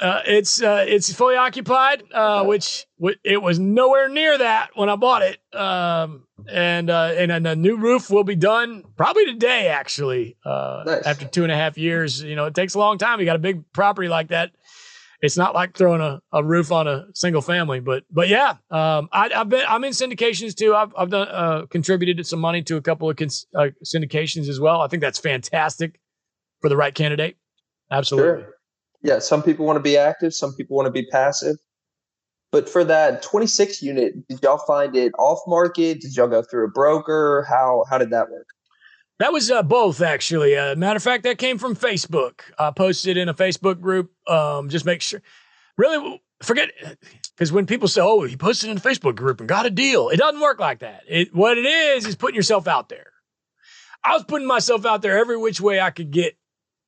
[0.00, 4.88] Uh, it's uh, it's fully occupied, uh, which w- it was nowhere near that when
[4.88, 5.38] I bought it.
[5.54, 10.36] Um, and uh, and, and a new roof will be done probably today, actually.
[10.44, 11.06] Uh, Nice.
[11.06, 13.20] After two and a half years, you know, it takes a long time.
[13.20, 14.50] You got a big property like that.
[15.22, 19.08] It's not like throwing a, a roof on a single family, but but yeah, um,
[19.12, 20.74] I, I've been I'm in syndications too.
[20.74, 24.58] I've I've done uh, contributed some money to a couple of cons- uh, syndications as
[24.60, 24.80] well.
[24.80, 25.98] I think that's fantastic
[26.60, 27.36] for the right candidate.
[27.90, 28.42] Absolutely.
[28.42, 28.53] Sure.
[29.04, 31.56] Yeah, some people want to be active, some people want to be passive.
[32.50, 36.00] But for that 26 unit, did y'all find it off market?
[36.00, 37.46] Did y'all go through a broker?
[37.48, 38.46] How how did that work?
[39.18, 40.56] That was uh, both, actually.
[40.56, 42.40] Uh, matter of fact, that came from Facebook.
[42.58, 44.10] I posted in a Facebook group.
[44.26, 45.20] Um, just make sure.
[45.76, 46.70] Really, forget
[47.36, 50.08] because when people say, "Oh, he posted in a Facebook group and got a deal,"
[50.08, 51.02] it doesn't work like that.
[51.08, 53.10] It what it is is putting yourself out there.
[54.04, 56.36] I was putting myself out there every which way I could get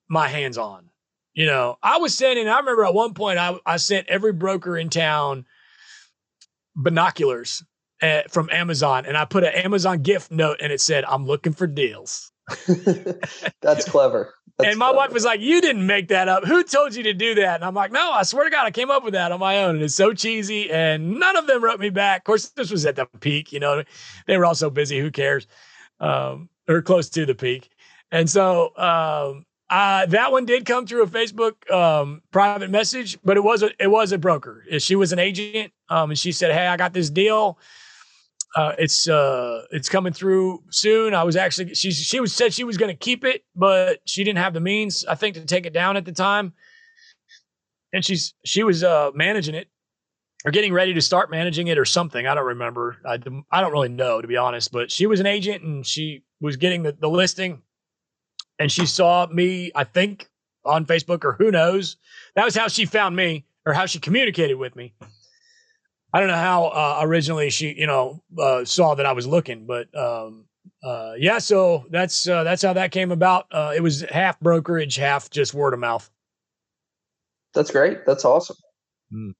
[0.09, 0.91] my hands on.
[1.37, 2.49] You know, I was sending.
[2.49, 5.45] I remember at one point I I sent every broker in town
[6.75, 7.63] binoculars
[8.01, 11.53] uh, from Amazon, and I put an Amazon gift note, and it said, "I'm looking
[11.53, 12.33] for deals."
[13.61, 14.35] That's clever.
[14.57, 14.97] That's and my clever.
[14.97, 16.47] wife was like, "You didn't make that up.
[16.47, 18.71] Who told you to do that?" And I'm like, "No, I swear to God, I
[18.71, 21.63] came up with that on my own." And it's so cheesy, and none of them
[21.63, 22.23] wrote me back.
[22.23, 23.53] Of course, this was at the peak.
[23.53, 23.85] You know,
[24.27, 24.99] they were all so busy.
[25.01, 25.47] Who cares?
[26.01, 27.69] Um, or close to the peak.
[28.11, 33.37] And so um, uh, that one did come through a Facebook um, private message, but
[33.37, 34.65] it was a it was a broker.
[34.79, 37.59] She was an agent, um, and she said, "Hey, I got this deal."
[38.55, 41.15] Uh, it's uh, it's coming through soon.
[41.15, 44.23] I was actually she she was said she was going to keep it, but she
[44.23, 46.53] didn't have the means, I think, to take it down at the time.
[47.93, 49.69] And she's she was uh, managing it
[50.45, 52.27] or getting ready to start managing it or something.
[52.27, 52.99] I don't remember.
[53.05, 53.19] I,
[53.51, 54.71] I don't really know to be honest.
[54.71, 57.63] But she was an agent and she was getting the, the listing,
[58.59, 59.71] and she saw me.
[59.75, 60.29] I think
[60.67, 61.97] on Facebook or who knows.
[62.35, 64.95] That was how she found me or how she communicated with me.
[66.13, 69.67] I don't know how uh, originally she, you know, uh, saw that I was looking,
[69.67, 70.47] but um,
[70.83, 71.39] uh, yeah.
[71.39, 73.47] So that's uh, that's how that came about.
[73.51, 76.09] Uh, it was half brokerage, half just word of mouth.
[77.55, 78.07] That's great.
[78.07, 78.57] That's awesome.
[79.13, 79.35] Mm.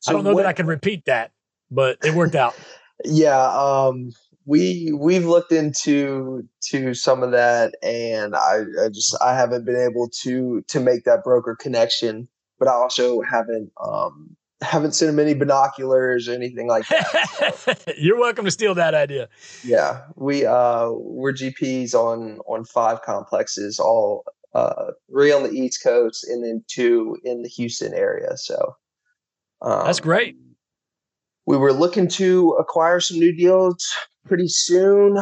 [0.00, 1.32] So I don't know what, that I can repeat that,
[1.70, 2.54] but it worked out.
[3.04, 4.12] yeah, um,
[4.46, 9.76] we we've looked into to some of that, and I, I just I haven't been
[9.76, 15.18] able to to make that broker connection, but I also haven't um, haven't sent him
[15.18, 17.94] any binoculars or anything like that.
[17.98, 19.28] You're welcome to steal that idea.
[19.64, 24.24] Yeah, we uh we're GPs on on five complexes, all
[24.54, 28.36] uh three on the East Coast and then two in the Houston area.
[28.36, 28.76] So
[29.62, 30.36] um, that's great.
[31.46, 33.92] We were looking to acquire some new deals
[34.26, 35.18] pretty soon,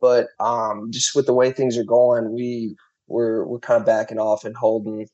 [0.00, 2.76] but um just with the way things are going, we
[3.08, 5.06] we're we're kind of backing off and holding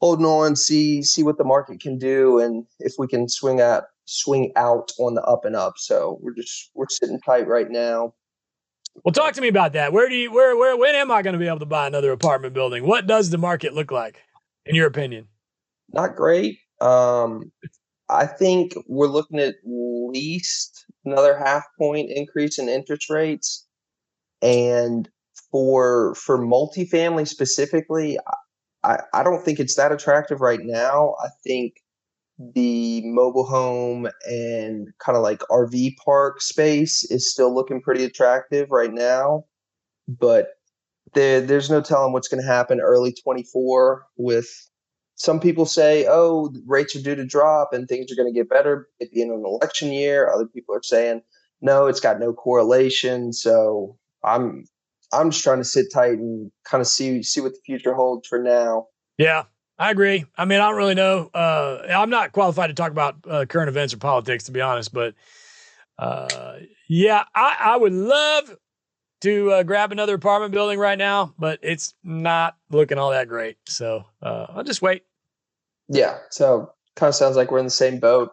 [0.00, 3.84] holding on, see see what the market can do, and if we can swing at
[4.06, 5.74] swing out on the up and up.
[5.76, 8.14] So we're just we're sitting tight right now.
[9.04, 9.92] Well, talk to me about that.
[9.92, 12.12] Where do you where where when am I going to be able to buy another
[12.12, 12.86] apartment building?
[12.86, 14.22] What does the market look like,
[14.66, 15.28] in your opinion?
[15.92, 16.58] Not great.
[16.80, 17.52] Um,
[18.08, 23.66] I think we're looking at least another half point increase in interest rates,
[24.42, 25.08] and
[25.50, 28.18] for for multifamily specifically,
[28.82, 31.14] I, I don't think it's that attractive right now.
[31.22, 31.74] I think
[32.54, 38.70] the mobile home and kind of like RV park space is still looking pretty attractive
[38.70, 39.44] right now.
[40.08, 40.48] But
[41.12, 44.48] there, there's no telling what's going to happen early 24 with
[45.20, 48.48] some people say, oh, rates are due to drop and things are going to get
[48.48, 50.32] better of an election year.
[50.32, 51.20] Other people are saying,
[51.60, 53.34] no, it's got no correlation.
[53.34, 54.64] So I'm
[55.12, 58.28] I'm just trying to sit tight and kind of see see what the future holds
[58.28, 58.86] for now.
[59.18, 59.42] Yeah,
[59.78, 60.24] I agree.
[60.38, 61.28] I mean, I don't really know.
[61.34, 64.90] Uh, I'm not qualified to talk about uh, current events or politics, to be honest.
[64.90, 65.12] But
[65.98, 68.56] uh, yeah, I, I, would love
[69.20, 73.58] to uh, grab another apartment building right now, but it's not looking all that great.
[73.68, 75.02] So uh, I'll just wait.
[75.90, 76.18] Yeah.
[76.30, 78.30] So kind of sounds like we're in the same boat.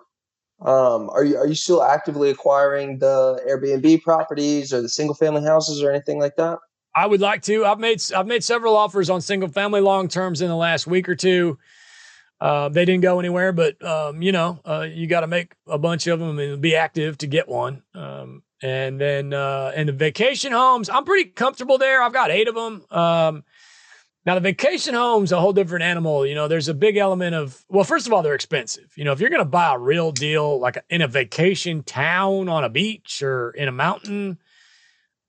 [0.62, 5.44] Um, are you are you still actively acquiring the Airbnb properties or the single family
[5.44, 6.60] houses or anything like that?
[6.96, 7.66] I would like to.
[7.66, 11.10] I've made I've made several offers on single family long terms in the last week
[11.10, 11.60] or two.
[12.40, 15.78] Uh, they didn't go anywhere, but um, you know, uh, you got to make a
[15.78, 17.84] bunch of them and be active to get one.
[17.94, 22.02] Um, and then uh, and the vacation homes, I'm pretty comfortable there.
[22.02, 22.86] I've got eight of them.
[22.90, 23.44] Um,
[24.28, 26.26] now the vacation home's a whole different animal.
[26.26, 28.92] You know, there's a big element of well, first of all, they're expensive.
[28.98, 32.50] You know, if you're going to buy a real deal, like in a vacation town
[32.50, 34.38] on a beach or in a mountain,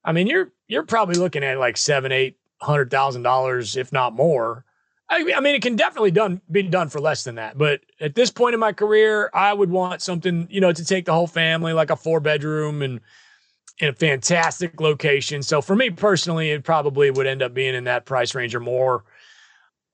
[0.04, 4.14] I mean, you're you're probably looking at like seven, eight hundred thousand dollars, if not
[4.14, 4.64] more.
[5.08, 7.56] I, I, mean, it can definitely done be done for less than that.
[7.56, 11.04] But at this point in my career, I would want something, you know, to take
[11.04, 13.00] the whole family, like a four bedroom and
[13.80, 15.42] in a fantastic location.
[15.42, 18.60] So for me personally, it probably would end up being in that price range or
[18.60, 19.04] more.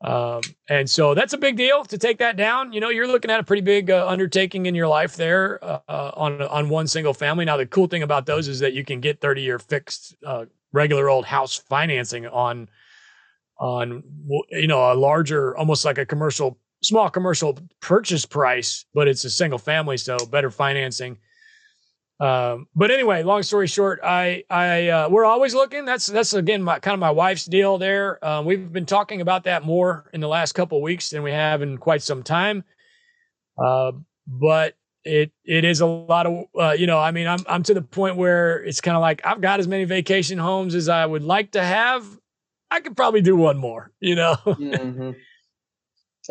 [0.03, 2.73] Um, and so that's a big deal to take that down.
[2.73, 5.81] You know, you're looking at a pretty big uh, undertaking in your life there uh,
[5.89, 7.47] uh on on one single family.
[7.47, 10.45] Now, the cool thing about those is that you can get 30 year fixed, uh,
[10.73, 12.69] regular old house financing on
[13.59, 14.03] on
[14.51, 19.31] you know a larger, almost like a commercial, small commercial purchase price, but it's a
[19.31, 21.17] single family, so better financing.
[22.21, 25.85] Um, but anyway, long story short, I, I, uh, we're always looking.
[25.85, 28.25] That's, that's again, my kind of my wife's deal there.
[28.25, 31.61] Uh, we've been talking about that more in the last couple weeks than we have
[31.63, 32.65] in quite some time.
[33.59, 33.93] Uh,
[34.27, 34.75] but
[35.05, 37.83] it, it is a lot of, uh, you know, I mean, I'm, I'm to the
[37.83, 41.23] point where it's kind of like, I've got as many vacation homes as I would
[41.23, 42.07] like to have.
[42.71, 44.37] I could probably do one more, you know?
[44.45, 45.11] mm-hmm.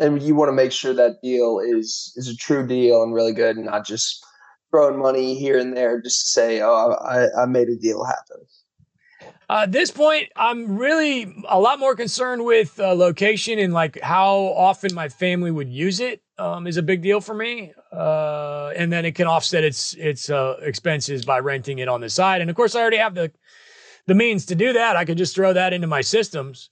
[0.00, 3.32] And you want to make sure that deal is, is a true deal and really
[3.32, 4.26] good and not just,
[4.74, 8.44] throwing money here and there just to say, "Oh, I, I made a deal happen."
[9.48, 14.00] Uh, at this point, I'm really a lot more concerned with uh, location and like
[14.00, 17.72] how often my family would use it um, is a big deal for me.
[17.92, 22.10] Uh, and then it can offset its its uh, expenses by renting it on the
[22.10, 22.40] side.
[22.40, 23.30] And of course, I already have the
[24.06, 24.96] the means to do that.
[24.96, 26.70] I could just throw that into my systems,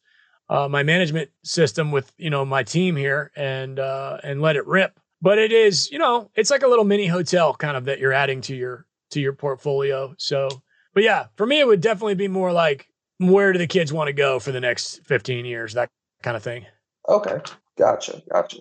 [0.48, 4.66] uh, my management system with you know my team here, and uh, and let it
[4.66, 4.98] rip.
[5.22, 8.12] But it is you know it's like a little mini hotel kind of that you're
[8.12, 10.14] adding to your to your portfolio.
[10.18, 10.48] So
[10.94, 14.08] but yeah, for me, it would definitely be more like where do the kids want
[14.08, 15.88] to go for the next 15 years, that
[16.22, 16.66] kind of thing.
[17.08, 17.40] Okay.
[17.78, 18.22] Gotcha.
[18.30, 18.58] Gotcha.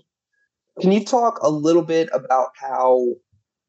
[0.79, 3.05] Can you talk a little bit about how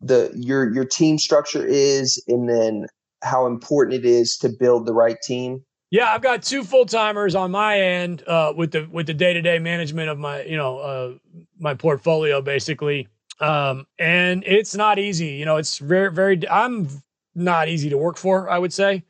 [0.00, 2.86] the your your team structure is and then
[3.22, 5.64] how important it is to build the right team?
[5.92, 9.34] Yeah, I've got two full timers on my end uh, with the with the day
[9.34, 11.12] to day management of my you know uh,
[11.58, 13.08] my portfolio basically,
[13.40, 15.26] um, and it's not easy.
[15.26, 16.48] You know, it's very very.
[16.48, 16.88] I'm
[17.34, 18.48] not easy to work for.
[18.48, 19.04] I would say.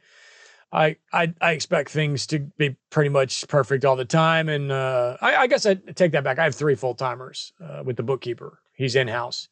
[0.74, 5.18] I, I, I expect things to be pretty much perfect all the time, and uh,
[5.20, 6.38] I, I, guess I take that back.
[6.38, 8.58] I have three full timers uh, with the bookkeeper.
[8.72, 9.48] He's in house,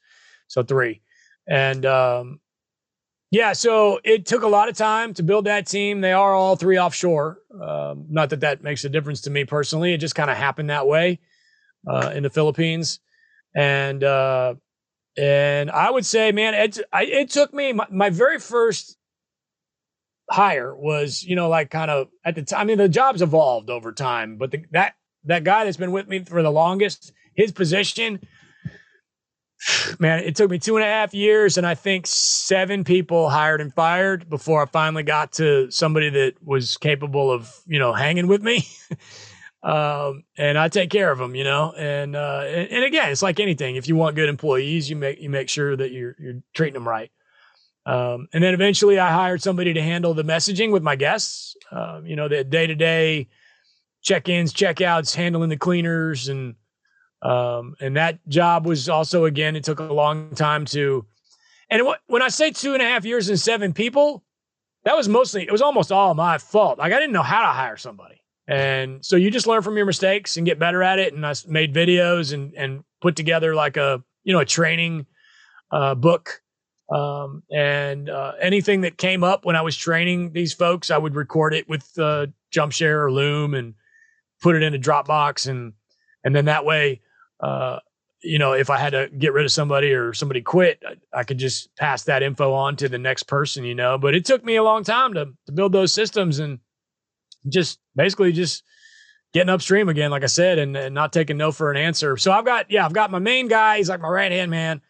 [0.49, 1.03] so three,
[1.47, 2.41] and um,
[3.31, 3.53] yeah.
[3.53, 6.01] So it took a lot of time to build that team.
[6.01, 7.39] They are all three offshore.
[7.61, 9.95] Um, not that that makes a difference to me personally.
[9.95, 11.21] It just kind of happened that way
[11.87, 13.01] uh, in the Philippines,
[13.55, 14.55] and uh,
[15.17, 18.97] and I would say, man, it, it took me my, my, very first
[20.31, 22.61] hire was, you know, like kind of at the time.
[22.61, 26.09] I mean, the job's evolved over time, but the, that that guy that's been with
[26.09, 28.21] me for the longest, his position,
[29.99, 33.61] man, it took me two and a half years, and I think seven people hired
[33.61, 38.27] and fired before I finally got to somebody that was capable of, you know, hanging
[38.27, 38.67] with me.
[39.63, 41.73] um, and I take care of them, you know.
[41.73, 43.77] And, uh, and, and again, it's like anything.
[43.77, 46.89] If you want good employees, you make you make sure that you're you're treating them
[46.89, 47.11] right.
[47.87, 51.57] Um, and then eventually, I hired somebody to handle the messaging with my guests.
[51.73, 53.29] Um, you know, the day to day
[54.03, 56.55] check-ins, check-outs, handling the cleaners, and
[57.23, 61.05] um, and that job was also again, it took a long time to.
[61.69, 64.25] And when I say two and a half years and seven people,
[64.85, 66.79] that was mostly it was almost all my fault.
[66.79, 68.17] Like I didn't know how to hire somebody.
[68.49, 71.15] And so you just learn from your mistakes and get better at it.
[71.15, 75.07] And I made videos and and put together like a you know a training
[75.71, 76.43] uh, book.
[76.93, 81.15] Um, and uh, anything that came up when I was training these folks, I would
[81.15, 83.75] record it with uh, Jumpshare or Loom and
[84.43, 85.75] put it in a Dropbox, and
[86.25, 87.01] and then that way,
[87.43, 87.79] uh,
[88.23, 91.25] you know, if I had to get rid of somebody or somebody quit, I, I,
[91.25, 93.97] could just pass that info on to the next person, you know.
[93.97, 96.59] But it took me a long time to to build those systems and
[97.49, 98.63] just basically just
[99.33, 102.17] getting upstream again, like I said, and, and not taking no for an answer.
[102.17, 103.79] So I've got, yeah, I've got my main guy.
[103.79, 104.81] He's like my right hand man.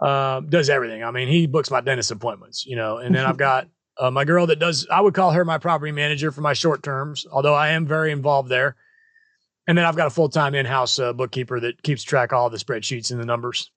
[0.00, 1.04] Uh, does everything.
[1.04, 3.68] I mean, he books my dentist appointments, you know, and then I've got
[3.98, 6.82] uh, my girl that does, I would call her my property manager for my short
[6.82, 8.76] terms, although I am very involved there.
[9.66, 12.38] And then I've got a full time in house uh, bookkeeper that keeps track of
[12.38, 13.70] all the spreadsheets and the numbers.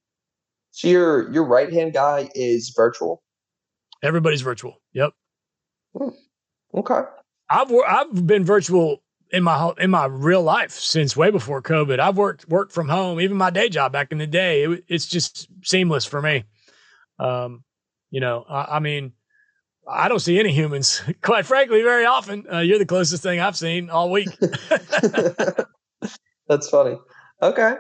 [0.72, 3.24] So your your right hand guy is virtual.
[4.04, 4.82] Everybody's virtual.
[4.94, 5.14] Yep.
[5.98, 6.10] Hmm.
[6.74, 7.02] Okay.
[7.50, 12.00] I've I've been virtual in my in my real life since way before COVID.
[12.00, 14.64] I've worked worked from home, even my day job back in the day.
[14.64, 16.46] It, it's just seamless for me.
[17.20, 17.64] Um,
[18.12, 19.14] you know, I, I, mean,
[19.88, 22.46] I don't see any humans, quite frankly, very often.
[22.52, 24.30] Uh, you're the closest thing I've seen all week.
[26.48, 26.98] That's funny.
[27.42, 27.76] Okay.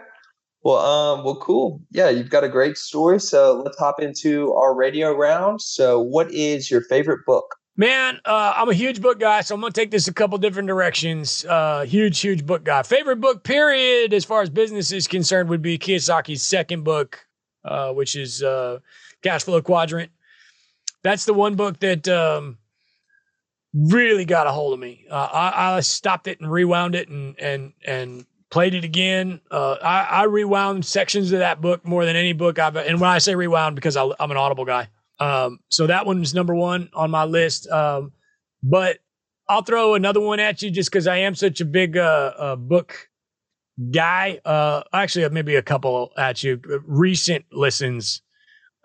[0.64, 1.82] Well, um, well, cool.
[1.92, 3.20] Yeah, you've got a great story.
[3.20, 5.62] So let's hop into our radio round.
[5.62, 7.56] So, what is your favorite book?
[7.78, 10.68] Man, uh, I'm a huge book guy, so I'm gonna take this a couple different
[10.68, 11.46] directions.
[11.46, 12.84] Uh, huge, huge book guy.
[12.84, 17.28] Favorite book, period, as far as business is concerned, would be Kiyosaki's second book,
[17.66, 18.80] uh, which is uh,
[19.24, 20.10] Cash Flow Quadrant.
[21.04, 22.58] That's the one book that um,
[23.74, 25.06] really got a hold of me.
[25.12, 28.26] Uh, I, I, stopped it and rewound it and and and
[28.56, 29.42] played it again.
[29.52, 32.78] Uh, I, I, rewound sections of that book more than any book I've.
[32.78, 34.88] And when I say rewound, because I, I'm an Audible guy.
[35.20, 37.68] Um, so that one's number one on my list.
[37.68, 38.14] Um,
[38.64, 39.00] but
[39.50, 42.56] I'll throw another one at you just because I am such a big uh, uh,
[42.56, 43.10] book
[43.92, 44.40] guy.
[44.46, 46.62] Uh, actually, maybe a couple at you.
[46.86, 48.22] Recent listens,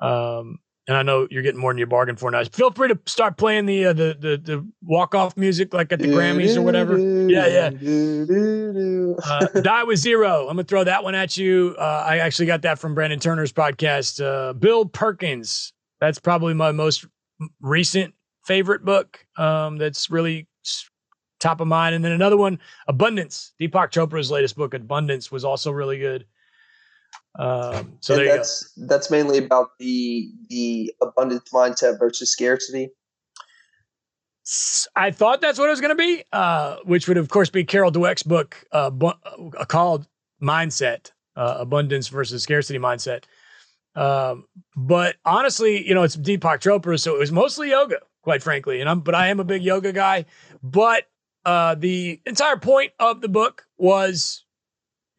[0.01, 0.59] um,
[0.91, 2.45] and I know you're getting more than you bargained for now.
[2.45, 6.01] Feel free to start playing the uh, the the, the walk off music like at
[6.01, 6.99] the Grammys or whatever.
[6.99, 7.70] Yeah, yeah.
[9.24, 10.43] Uh, Die with Zero.
[10.43, 11.74] I'm gonna throw that one at you.
[11.78, 14.22] Uh, I actually got that from Brandon Turner's podcast.
[14.22, 17.07] Uh, Bill Perkins that's probably my most
[17.61, 18.14] recent
[18.45, 19.24] favorite book.
[19.36, 20.49] Um, that's really
[21.38, 21.95] top of mind.
[21.95, 23.53] And then another one, Abundance.
[23.61, 26.26] Deepak Chopra's latest book, Abundance, was also really good.
[27.39, 28.87] Um, so and that's go.
[28.87, 32.91] that's mainly about the the abundance mindset versus scarcity.
[34.97, 37.62] I thought that's what it was going to be, uh, which would, of course, be
[37.62, 40.09] Carol Dweck's book uh, bu- uh, called
[40.43, 43.24] Mindset uh, Abundance versus Scarcity Mindset.
[43.95, 48.81] Um, but honestly, you know, it's Deepak Chopra, so it was mostly yoga, quite frankly.
[48.81, 50.24] And I'm, but I am a big yoga guy.
[50.62, 51.05] But
[51.45, 54.45] uh, the entire point of the book was,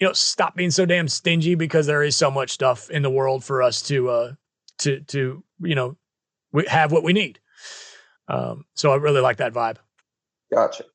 [0.01, 3.09] you know, stop being so damn stingy because there is so much stuff in the
[3.09, 4.33] world for us to, uh,
[4.79, 5.95] to, to, you know,
[6.51, 7.39] we have what we need.
[8.27, 9.77] Um, so I really like that vibe.
[10.51, 10.85] Gotcha.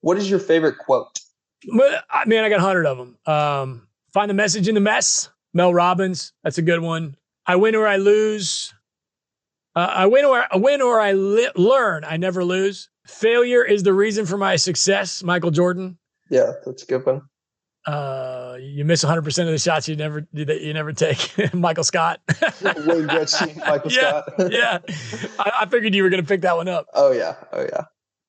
[0.00, 1.20] What is your favorite quote?
[1.76, 3.18] But I mean, I got a hundred of them.
[3.26, 5.28] Um, find the message in the mess.
[5.52, 6.32] Mel Robbins.
[6.42, 7.16] That's a good one.
[7.44, 8.72] I win or I lose.
[9.76, 12.04] Uh, I win or I win or I li- learn.
[12.04, 12.88] I never lose.
[13.06, 15.22] Failure is the reason for my success.
[15.22, 15.98] Michael Jordan.
[16.30, 17.22] Yeah, that's a good one.
[17.86, 21.32] Uh, you miss 100 percent of the shots you never that you never take.
[21.54, 22.20] Michael Scott.
[22.28, 24.34] Wayne Gretzky, Michael yeah, Scott.
[24.52, 24.78] yeah,
[25.38, 26.86] I, I, figured you were going to pick that one up.
[26.92, 27.84] Oh yeah, oh yeah.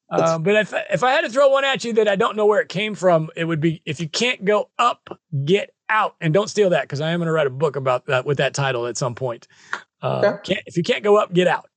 [0.09, 2.45] Uh, but if if I had to throw one at you that I don't know
[2.45, 5.09] where it came from, it would be if you can't go up,
[5.43, 8.05] get out, and don't steal that because I am going to write a book about
[8.05, 9.49] that with that title at some point.
[10.01, 10.53] Uh, okay.
[10.53, 11.69] can't, if you can't go up, get out.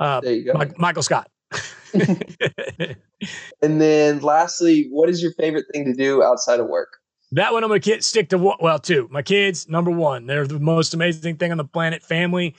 [0.00, 1.30] Uh, there you go, Michael Scott.
[3.62, 6.98] And then lastly, what is your favorite thing to do outside of work?
[7.32, 9.08] That one I'm going to stick to well, two.
[9.10, 10.26] My kids, number one.
[10.26, 12.02] They're the most amazing thing on the planet.
[12.02, 12.54] Family,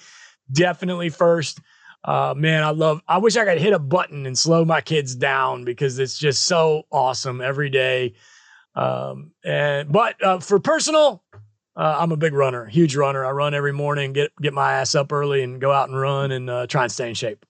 [0.51, 1.61] definitely first.
[2.03, 3.01] Uh, man, I love.
[3.07, 6.45] I wish I could hit a button and slow my kids down because it's just
[6.45, 8.15] so awesome every day.
[8.75, 11.23] Um, and but uh, for personal,
[11.75, 13.25] uh, I'm a big runner, huge runner.
[13.25, 16.31] I run every morning, get get my ass up early, and go out and run
[16.31, 17.45] and uh, try and stay in shape.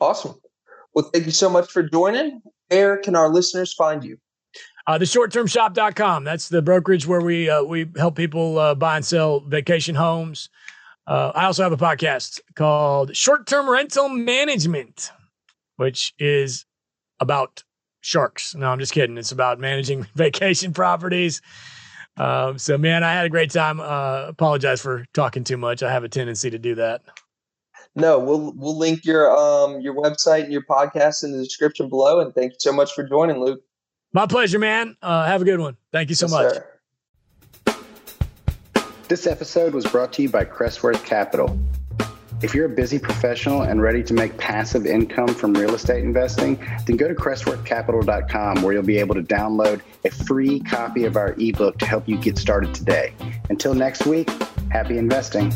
[0.00, 0.34] Awesome.
[0.98, 2.42] Well, thank you so much for joining.
[2.70, 4.18] Where can our listeners find you?
[4.84, 6.24] Uh, the shorttermshop.com.
[6.24, 10.50] That's the brokerage where we uh, we help people uh, buy and sell vacation homes.
[11.06, 15.12] Uh, I also have a podcast called Short Term Rental Management,
[15.76, 16.66] which is
[17.20, 17.62] about
[18.00, 18.56] sharks.
[18.56, 19.18] No, I'm just kidding.
[19.18, 21.40] It's about managing vacation properties.
[22.16, 23.78] Um, so, man, I had a great time.
[23.78, 25.84] Uh, apologize for talking too much.
[25.84, 27.02] I have a tendency to do that.
[27.98, 32.20] No, we'll we'll link your um your website and your podcast in the description below.
[32.20, 33.60] And thank you so much for joining, Luke.
[34.12, 34.96] My pleasure, man.
[35.02, 35.76] Uh, have a good one.
[35.92, 36.54] Thank you so yes, much.
[36.54, 37.76] Sir.
[39.08, 41.58] This episode was brought to you by Crestworth Capital.
[42.40, 46.56] If you're a busy professional and ready to make passive income from real estate investing,
[46.86, 51.34] then go to crestworthcapital.com where you'll be able to download a free copy of our
[51.38, 53.12] ebook to help you get started today.
[53.50, 54.30] Until next week,
[54.70, 55.52] happy investing.